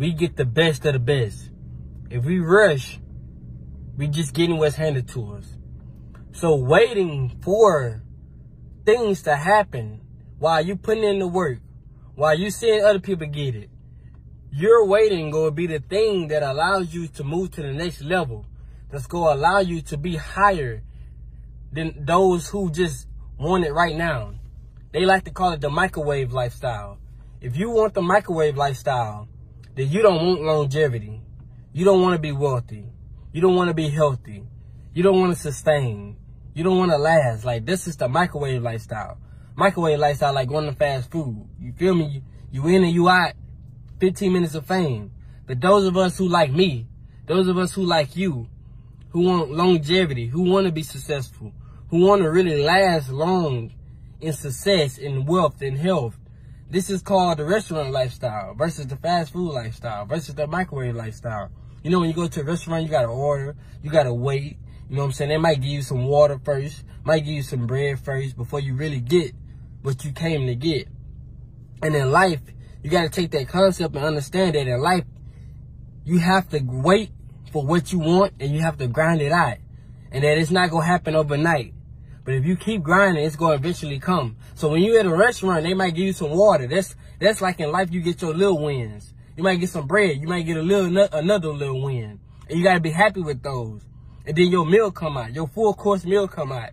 we 0.00 0.14
get 0.14 0.34
the 0.34 0.46
best 0.46 0.86
of 0.86 0.94
the 0.94 0.98
best. 0.98 1.50
If 2.08 2.24
we 2.24 2.40
rush, 2.40 2.98
we 3.98 4.08
just 4.08 4.32
getting 4.32 4.56
what's 4.56 4.76
handed 4.76 5.08
to 5.08 5.34
us. 5.34 5.44
So 6.32 6.56
waiting 6.56 7.38
for 7.42 8.02
things 8.86 9.20
to 9.24 9.36
happen 9.36 10.00
while 10.38 10.64
you 10.64 10.76
putting 10.76 11.04
in 11.04 11.18
the 11.18 11.28
work, 11.28 11.58
while 12.14 12.34
you 12.34 12.50
seeing 12.50 12.82
other 12.82 12.98
people 12.98 13.26
get 13.26 13.54
it, 13.54 13.68
your 14.50 14.86
waiting 14.86 15.32
will 15.32 15.50
be 15.50 15.66
the 15.66 15.80
thing 15.80 16.28
that 16.28 16.42
allows 16.42 16.94
you 16.94 17.06
to 17.08 17.22
move 17.22 17.50
to 17.50 17.62
the 17.62 17.74
next 17.74 18.00
level. 18.00 18.46
That's 18.90 19.06
going 19.06 19.36
to 19.36 19.38
allow 19.38 19.58
you 19.58 19.82
to 19.82 19.98
be 19.98 20.16
higher 20.16 20.82
than 21.72 22.06
those 22.06 22.48
who 22.48 22.70
just 22.70 23.06
want 23.38 23.66
it 23.66 23.74
right 23.74 23.94
now. 23.94 24.32
They 24.94 25.04
like 25.04 25.24
to 25.24 25.30
call 25.30 25.52
it 25.52 25.60
the 25.60 25.68
microwave 25.68 26.32
lifestyle. 26.32 26.96
If 27.42 27.58
you 27.58 27.68
want 27.68 27.92
the 27.92 28.00
microwave 28.00 28.56
lifestyle, 28.56 29.28
then 29.74 29.88
you 29.88 30.02
don't 30.02 30.26
want 30.26 30.42
longevity. 30.42 31.20
You 31.72 31.84
don't 31.84 32.02
want 32.02 32.14
to 32.14 32.20
be 32.20 32.32
wealthy. 32.32 32.86
You 33.32 33.40
don't 33.40 33.54
want 33.54 33.68
to 33.68 33.74
be 33.74 33.88
healthy. 33.88 34.44
You 34.92 35.02
don't 35.02 35.20
want 35.20 35.34
to 35.34 35.40
sustain. 35.40 36.16
You 36.54 36.64
don't 36.64 36.78
want 36.78 36.90
to 36.90 36.98
last. 36.98 37.44
Like 37.44 37.64
this 37.64 37.86
is 37.86 37.96
the 37.96 38.08
microwave 38.08 38.62
lifestyle. 38.62 39.18
Microwave 39.54 39.98
lifestyle 39.98 40.34
like 40.34 40.48
going 40.48 40.66
to 40.66 40.72
fast 40.72 41.10
food. 41.10 41.48
You 41.60 41.72
feel 41.72 41.94
me? 41.94 42.06
You, 42.06 42.22
you 42.50 42.68
in 42.68 42.84
and 42.84 42.92
you 42.92 43.08
out. 43.08 43.34
15 44.00 44.32
minutes 44.32 44.54
of 44.54 44.66
fame. 44.66 45.12
But 45.46 45.60
those 45.60 45.86
of 45.86 45.96
us 45.96 46.16
who 46.16 46.28
like 46.28 46.52
me, 46.52 46.88
those 47.26 47.48
of 47.48 47.58
us 47.58 47.72
who 47.72 47.82
like 47.82 48.16
you, 48.16 48.48
who 49.10 49.22
want 49.22 49.50
longevity, 49.50 50.26
who 50.26 50.42
want 50.42 50.66
to 50.66 50.72
be 50.72 50.82
successful, 50.82 51.52
who 51.88 52.06
want 52.06 52.22
to 52.22 52.30
really 52.30 52.62
last 52.62 53.10
long 53.10 53.72
in 54.20 54.32
success, 54.32 54.98
in 54.98 55.24
wealth, 55.24 55.62
in 55.62 55.76
health. 55.76 56.18
This 56.70 56.88
is 56.88 57.02
called 57.02 57.38
the 57.38 57.44
restaurant 57.44 57.90
lifestyle 57.90 58.54
versus 58.54 58.86
the 58.86 58.94
fast 58.94 59.32
food 59.32 59.52
lifestyle 59.52 60.04
versus 60.04 60.36
the 60.36 60.46
microwave 60.46 60.94
lifestyle. 60.94 61.50
You 61.82 61.90
know, 61.90 61.98
when 61.98 62.08
you 62.08 62.14
go 62.14 62.28
to 62.28 62.40
a 62.42 62.44
restaurant, 62.44 62.84
you 62.84 62.88
got 62.88 63.02
to 63.02 63.08
order, 63.08 63.56
you 63.82 63.90
got 63.90 64.04
to 64.04 64.14
wait. 64.14 64.56
You 64.88 64.94
know 64.94 65.02
what 65.02 65.06
I'm 65.06 65.12
saying? 65.12 65.30
They 65.30 65.36
might 65.36 65.60
give 65.60 65.70
you 65.70 65.82
some 65.82 66.04
water 66.04 66.40
first, 66.44 66.84
might 67.02 67.24
give 67.24 67.34
you 67.34 67.42
some 67.42 67.66
bread 67.66 67.98
first 67.98 68.36
before 68.36 68.60
you 68.60 68.76
really 68.76 69.00
get 69.00 69.34
what 69.82 70.04
you 70.04 70.12
came 70.12 70.46
to 70.46 70.54
get. 70.54 70.86
And 71.82 71.96
in 71.96 72.12
life, 72.12 72.40
you 72.84 72.90
got 72.90 73.02
to 73.02 73.08
take 73.08 73.32
that 73.32 73.48
concept 73.48 73.96
and 73.96 74.04
understand 74.04 74.54
that 74.54 74.68
in 74.68 74.80
life, 74.80 75.04
you 76.04 76.20
have 76.20 76.50
to 76.50 76.60
wait 76.60 77.10
for 77.50 77.66
what 77.66 77.92
you 77.92 77.98
want 77.98 78.34
and 78.38 78.54
you 78.54 78.60
have 78.60 78.78
to 78.78 78.86
grind 78.86 79.22
it 79.22 79.32
out. 79.32 79.56
And 80.12 80.22
that 80.22 80.38
it's 80.38 80.52
not 80.52 80.70
to 80.70 80.78
happen 80.78 81.16
overnight. 81.16 81.74
But 82.24 82.34
if 82.34 82.44
you 82.44 82.56
keep 82.56 82.82
grinding, 82.82 83.24
it's 83.24 83.36
going 83.36 83.58
to 83.58 83.64
eventually 83.64 83.98
come. 83.98 84.36
So 84.54 84.68
when 84.68 84.82
you 84.82 84.98
at 84.98 85.06
a 85.06 85.14
restaurant, 85.14 85.64
they 85.64 85.74
might 85.74 85.94
give 85.94 86.04
you 86.04 86.12
some 86.12 86.30
water. 86.30 86.66
That's 86.66 86.94
that's 87.18 87.40
like 87.40 87.60
in 87.60 87.72
life, 87.72 87.90
you 87.90 88.00
get 88.00 88.22
your 88.22 88.34
little 88.34 88.62
wins. 88.62 89.14
You 89.36 89.44
might 89.44 89.56
get 89.60 89.70
some 89.70 89.86
bread. 89.86 90.18
You 90.18 90.28
might 90.28 90.42
get 90.42 90.56
a 90.56 90.62
little 90.62 91.08
another 91.12 91.48
little 91.48 91.82
win. 91.82 92.20
And 92.48 92.58
you 92.58 92.64
got 92.64 92.74
to 92.74 92.80
be 92.80 92.90
happy 92.90 93.20
with 93.20 93.42
those. 93.42 93.82
And 94.26 94.36
then 94.36 94.48
your 94.48 94.66
meal 94.66 94.90
come 94.90 95.16
out. 95.16 95.32
Your 95.32 95.48
full 95.48 95.74
course 95.74 96.04
meal 96.04 96.28
come 96.28 96.52
out. 96.52 96.70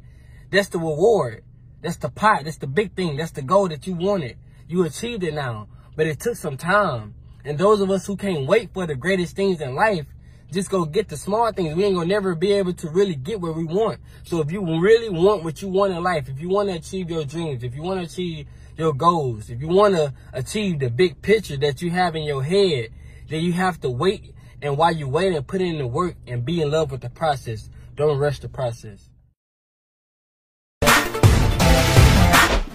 That's 0.52 0.70
the 0.70 0.80
reward. 0.80 1.44
That's 1.82 1.98
the 1.98 2.10
pot. 2.10 2.44
That's 2.44 2.58
the 2.58 2.68
big 2.68 2.94
thing. 2.96 3.18
That's 3.18 3.32
the 3.32 3.42
goal 3.42 3.70
that 3.70 3.88
you 3.88 3.96
wanted. 3.96 4.38
You 4.68 4.84
achieved 4.84 5.24
it 5.24 5.34
now. 5.34 5.68
but 5.96 6.08
it 6.08 6.20
took 6.20 6.36
some 6.36 6.58
time. 6.58 7.16
And 7.44 7.58
those 7.58 7.82
of 7.82 7.90
us 7.90 8.06
who 8.06 8.16
can't 8.16 8.46
wait 8.46 8.74
for 8.74 8.86
the 8.86 8.96
greatest 8.96 9.36
things 9.36 9.62
in 9.62 9.76
life, 9.76 10.06
just 10.52 10.70
go 10.70 10.86
get 10.86 11.10
the 11.10 11.18
small 11.18 11.52
things. 11.52 11.76
We 11.76 11.84
ain't 11.84 11.96
gonna 11.96 12.08
never 12.08 12.36
be 12.36 12.54
able 12.54 12.74
to 12.74 12.90
really 12.90 13.16
get 13.16 13.42
what 13.42 13.56
we 13.56 13.66
want. 13.66 14.00
So 14.24 14.42
if 14.42 14.52
you 14.52 14.62
really 14.80 15.10
want 15.10 15.44
what 15.44 15.62
you 15.62 15.68
want 15.68 15.94
in 15.94 16.02
life, 16.02 16.30
if 16.30 16.40
you 16.40 16.50
want 16.50 16.70
to 16.70 16.76
achieve 16.76 17.10
your 17.10 17.26
dreams, 17.26 17.64
if 17.64 17.76
you 17.76 17.82
want 17.82 18.00
to 18.00 18.06
achieve 18.06 18.48
your 18.78 18.94
goals, 18.94 19.50
if 19.50 19.60
you 19.60 19.68
want 19.68 19.96
to 19.96 20.14
achieve 20.34 20.80
the 20.80 20.90
big 20.90 21.22
picture 21.22 21.58
that 21.58 21.82
you 21.82 21.92
have 21.92 22.16
in 22.16 22.24
your 22.24 22.44
head, 22.44 22.90
then 23.28 23.42
you 23.42 23.54
have 23.54 23.80
to 23.82 23.90
wait. 23.90 24.34
And 24.62 24.78
while 24.78 24.96
you 24.96 25.08
wait 25.08 25.36
and 25.36 25.46
put 25.46 25.62
in 25.62 25.78
the 25.78 25.88
work 25.88 26.16
and 26.26 26.46
be 26.46 26.62
in 26.62 26.72
love 26.72 26.92
with 26.92 27.02
the 27.02 27.10
process, 27.10 27.70
don't 27.96 28.18
rush 28.18 28.40
the 28.40 28.50
process. 28.50 29.10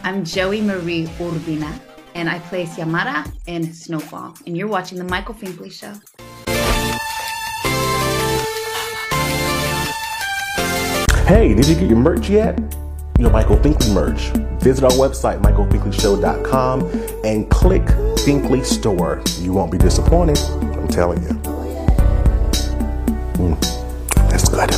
I'm 0.04 0.24
Joey 0.24 0.60
Marie 0.60 1.06
Urbina, 1.06 1.80
and 2.14 2.28
I 2.28 2.40
play 2.40 2.66
Xiomara 2.66 3.32
in 3.46 3.72
Snowfall. 3.72 4.36
And 4.46 4.56
you're 4.56 4.68
watching 4.68 4.98
The 4.98 5.04
Michael 5.04 5.34
Finkley 5.34 5.72
Show. 5.72 5.94
Hey, 11.26 11.54
did 11.54 11.68
you 11.68 11.76
get 11.76 11.88
your 11.88 11.98
merch 11.98 12.28
yet? 12.28 12.58
Your 13.18 13.30
Michael 13.30 13.56
Finkley 13.56 13.94
merch. 13.94 14.30
Visit 14.62 14.84
our 14.84 14.90
website, 14.90 15.40
michaelfinkley.show.com, 15.40 16.82
and 17.24 17.48
click 17.48 17.82
Finkley 18.24 18.64
Store. 18.64 19.22
You 19.38 19.52
won't 19.52 19.70
be 19.70 19.78
disappointed. 19.78 20.38
I'm 20.38 20.88
telling 20.88 21.22
you. 21.22 21.28
Mm, 23.38 23.60
that's 24.28 24.48
good. 24.48 24.72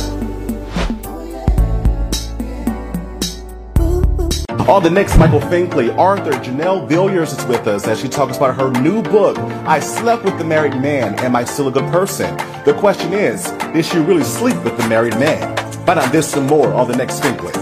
On 4.69 4.81
the 4.81 4.89
next 4.89 5.17
Michael 5.17 5.41
Finkley, 5.41 5.95
Arthur 5.97 6.31
Janelle 6.31 6.87
Villiers 6.87 7.37
is 7.37 7.45
with 7.45 7.67
us 7.67 7.87
as 7.87 7.99
she 7.99 8.07
talks 8.07 8.37
about 8.37 8.55
her 8.55 8.71
new 8.81 9.01
book, 9.01 9.37
I 9.67 9.79
Slept 9.79 10.23
with 10.23 10.37
the 10.37 10.43
Married 10.43 10.75
Man. 10.81 11.13
Am 11.19 11.35
I 11.35 11.43
Still 11.43 11.67
a 11.67 11.71
Good 11.71 11.91
Person? 11.91 12.35
The 12.65 12.75
question 12.79 13.13
is, 13.13 13.51
did 13.73 13.85
she 13.85 13.99
really 13.99 14.23
sleep 14.23 14.55
with 14.63 14.75
the 14.77 14.87
married 14.87 15.13
man? 15.19 15.54
Find 15.85 15.99
out 15.99 16.11
this 16.11 16.35
and 16.35 16.47
more 16.47 16.73
on 16.73 16.87
the 16.87 16.97
next 16.97 17.21
Finkley. 17.21 17.53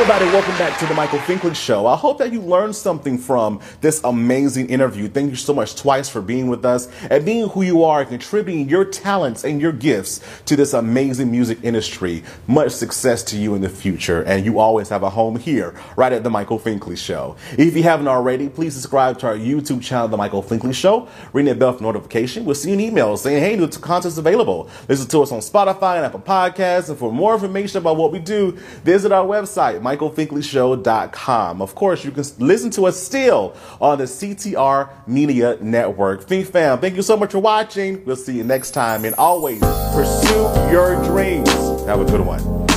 Everybody. 0.00 0.26
Welcome 0.26 0.56
back 0.58 0.78
to 0.78 0.86
the 0.86 0.94
Michael 0.94 1.18
Finkley 1.18 1.56
Show. 1.56 1.84
I 1.84 1.96
hope 1.96 2.18
that 2.18 2.32
you 2.32 2.40
learned 2.40 2.76
something 2.76 3.18
from 3.18 3.60
this 3.80 4.00
amazing 4.04 4.68
interview. 4.68 5.08
Thank 5.08 5.30
you 5.30 5.36
so 5.36 5.52
much 5.52 5.74
2wicee 5.74 6.08
for 6.08 6.22
being 6.22 6.46
with 6.46 6.64
us 6.64 6.88
and 7.10 7.24
being 7.24 7.48
who 7.48 7.62
you 7.62 7.82
are, 7.82 8.02
and 8.02 8.08
contributing 8.08 8.68
your 8.68 8.84
talents 8.84 9.42
and 9.42 9.60
your 9.60 9.72
gifts 9.72 10.20
to 10.44 10.54
this 10.54 10.72
amazing 10.72 11.32
music 11.32 11.58
industry. 11.64 12.22
Much 12.46 12.70
success 12.70 13.24
to 13.24 13.36
you 13.36 13.56
in 13.56 13.60
the 13.60 13.68
future, 13.68 14.22
and 14.22 14.44
you 14.44 14.60
always 14.60 14.88
have 14.88 15.02
a 15.02 15.10
home 15.10 15.34
here, 15.34 15.74
right 15.96 16.12
at 16.12 16.22
the 16.22 16.30
Michael 16.30 16.60
Finkley 16.60 16.96
Show. 16.96 17.34
If 17.58 17.76
you 17.76 17.82
haven't 17.82 18.06
already, 18.06 18.48
please 18.48 18.74
subscribe 18.74 19.18
to 19.18 19.26
our 19.26 19.36
YouTube 19.36 19.82
channel, 19.82 20.06
The 20.06 20.16
Michael 20.16 20.44
Finkley 20.44 20.76
Show. 20.76 21.08
Ring 21.32 21.46
that 21.46 21.58
bell 21.58 21.72
for 21.72 21.82
notification. 21.82 22.44
We'll 22.44 22.54
see 22.54 22.68
you 22.68 22.74
an 22.74 22.80
email 22.80 23.16
saying, 23.16 23.42
hey, 23.42 23.56
new 23.56 23.66
content's 23.66 24.16
available. 24.16 24.70
Listen 24.88 25.08
to 25.08 25.22
us 25.22 25.32
on 25.32 25.40
Spotify 25.40 25.96
and 25.96 26.06
Apple 26.06 26.20
Podcasts. 26.20 26.88
And 26.88 26.96
for 26.96 27.12
more 27.12 27.34
information 27.34 27.78
about 27.78 27.96
what 27.96 28.12
we 28.12 28.20
do, 28.20 28.52
visit 28.84 29.10
our 29.10 29.26
website, 29.26 29.87
michaelfinkleyshow.com. 29.88 31.62
Of 31.62 31.74
course, 31.74 32.04
you 32.04 32.10
can 32.10 32.24
listen 32.38 32.70
to 32.72 32.86
us 32.86 33.00
still 33.00 33.56
on 33.80 33.98
the 33.98 34.04
CTR 34.04 34.90
Media 35.06 35.56
Network. 35.60 36.26
Fink 36.26 36.48
fam, 36.48 36.78
thank 36.78 36.96
you 36.96 37.02
so 37.02 37.16
much 37.16 37.32
for 37.32 37.38
watching. 37.38 38.04
We'll 38.04 38.16
see 38.16 38.36
you 38.36 38.44
next 38.44 38.72
time. 38.72 39.04
And 39.04 39.14
always 39.14 39.60
pursue 39.60 40.48
your 40.70 41.02
dreams. 41.04 41.50
Have 41.86 42.00
a 42.00 42.04
good 42.04 42.20
one. 42.20 42.67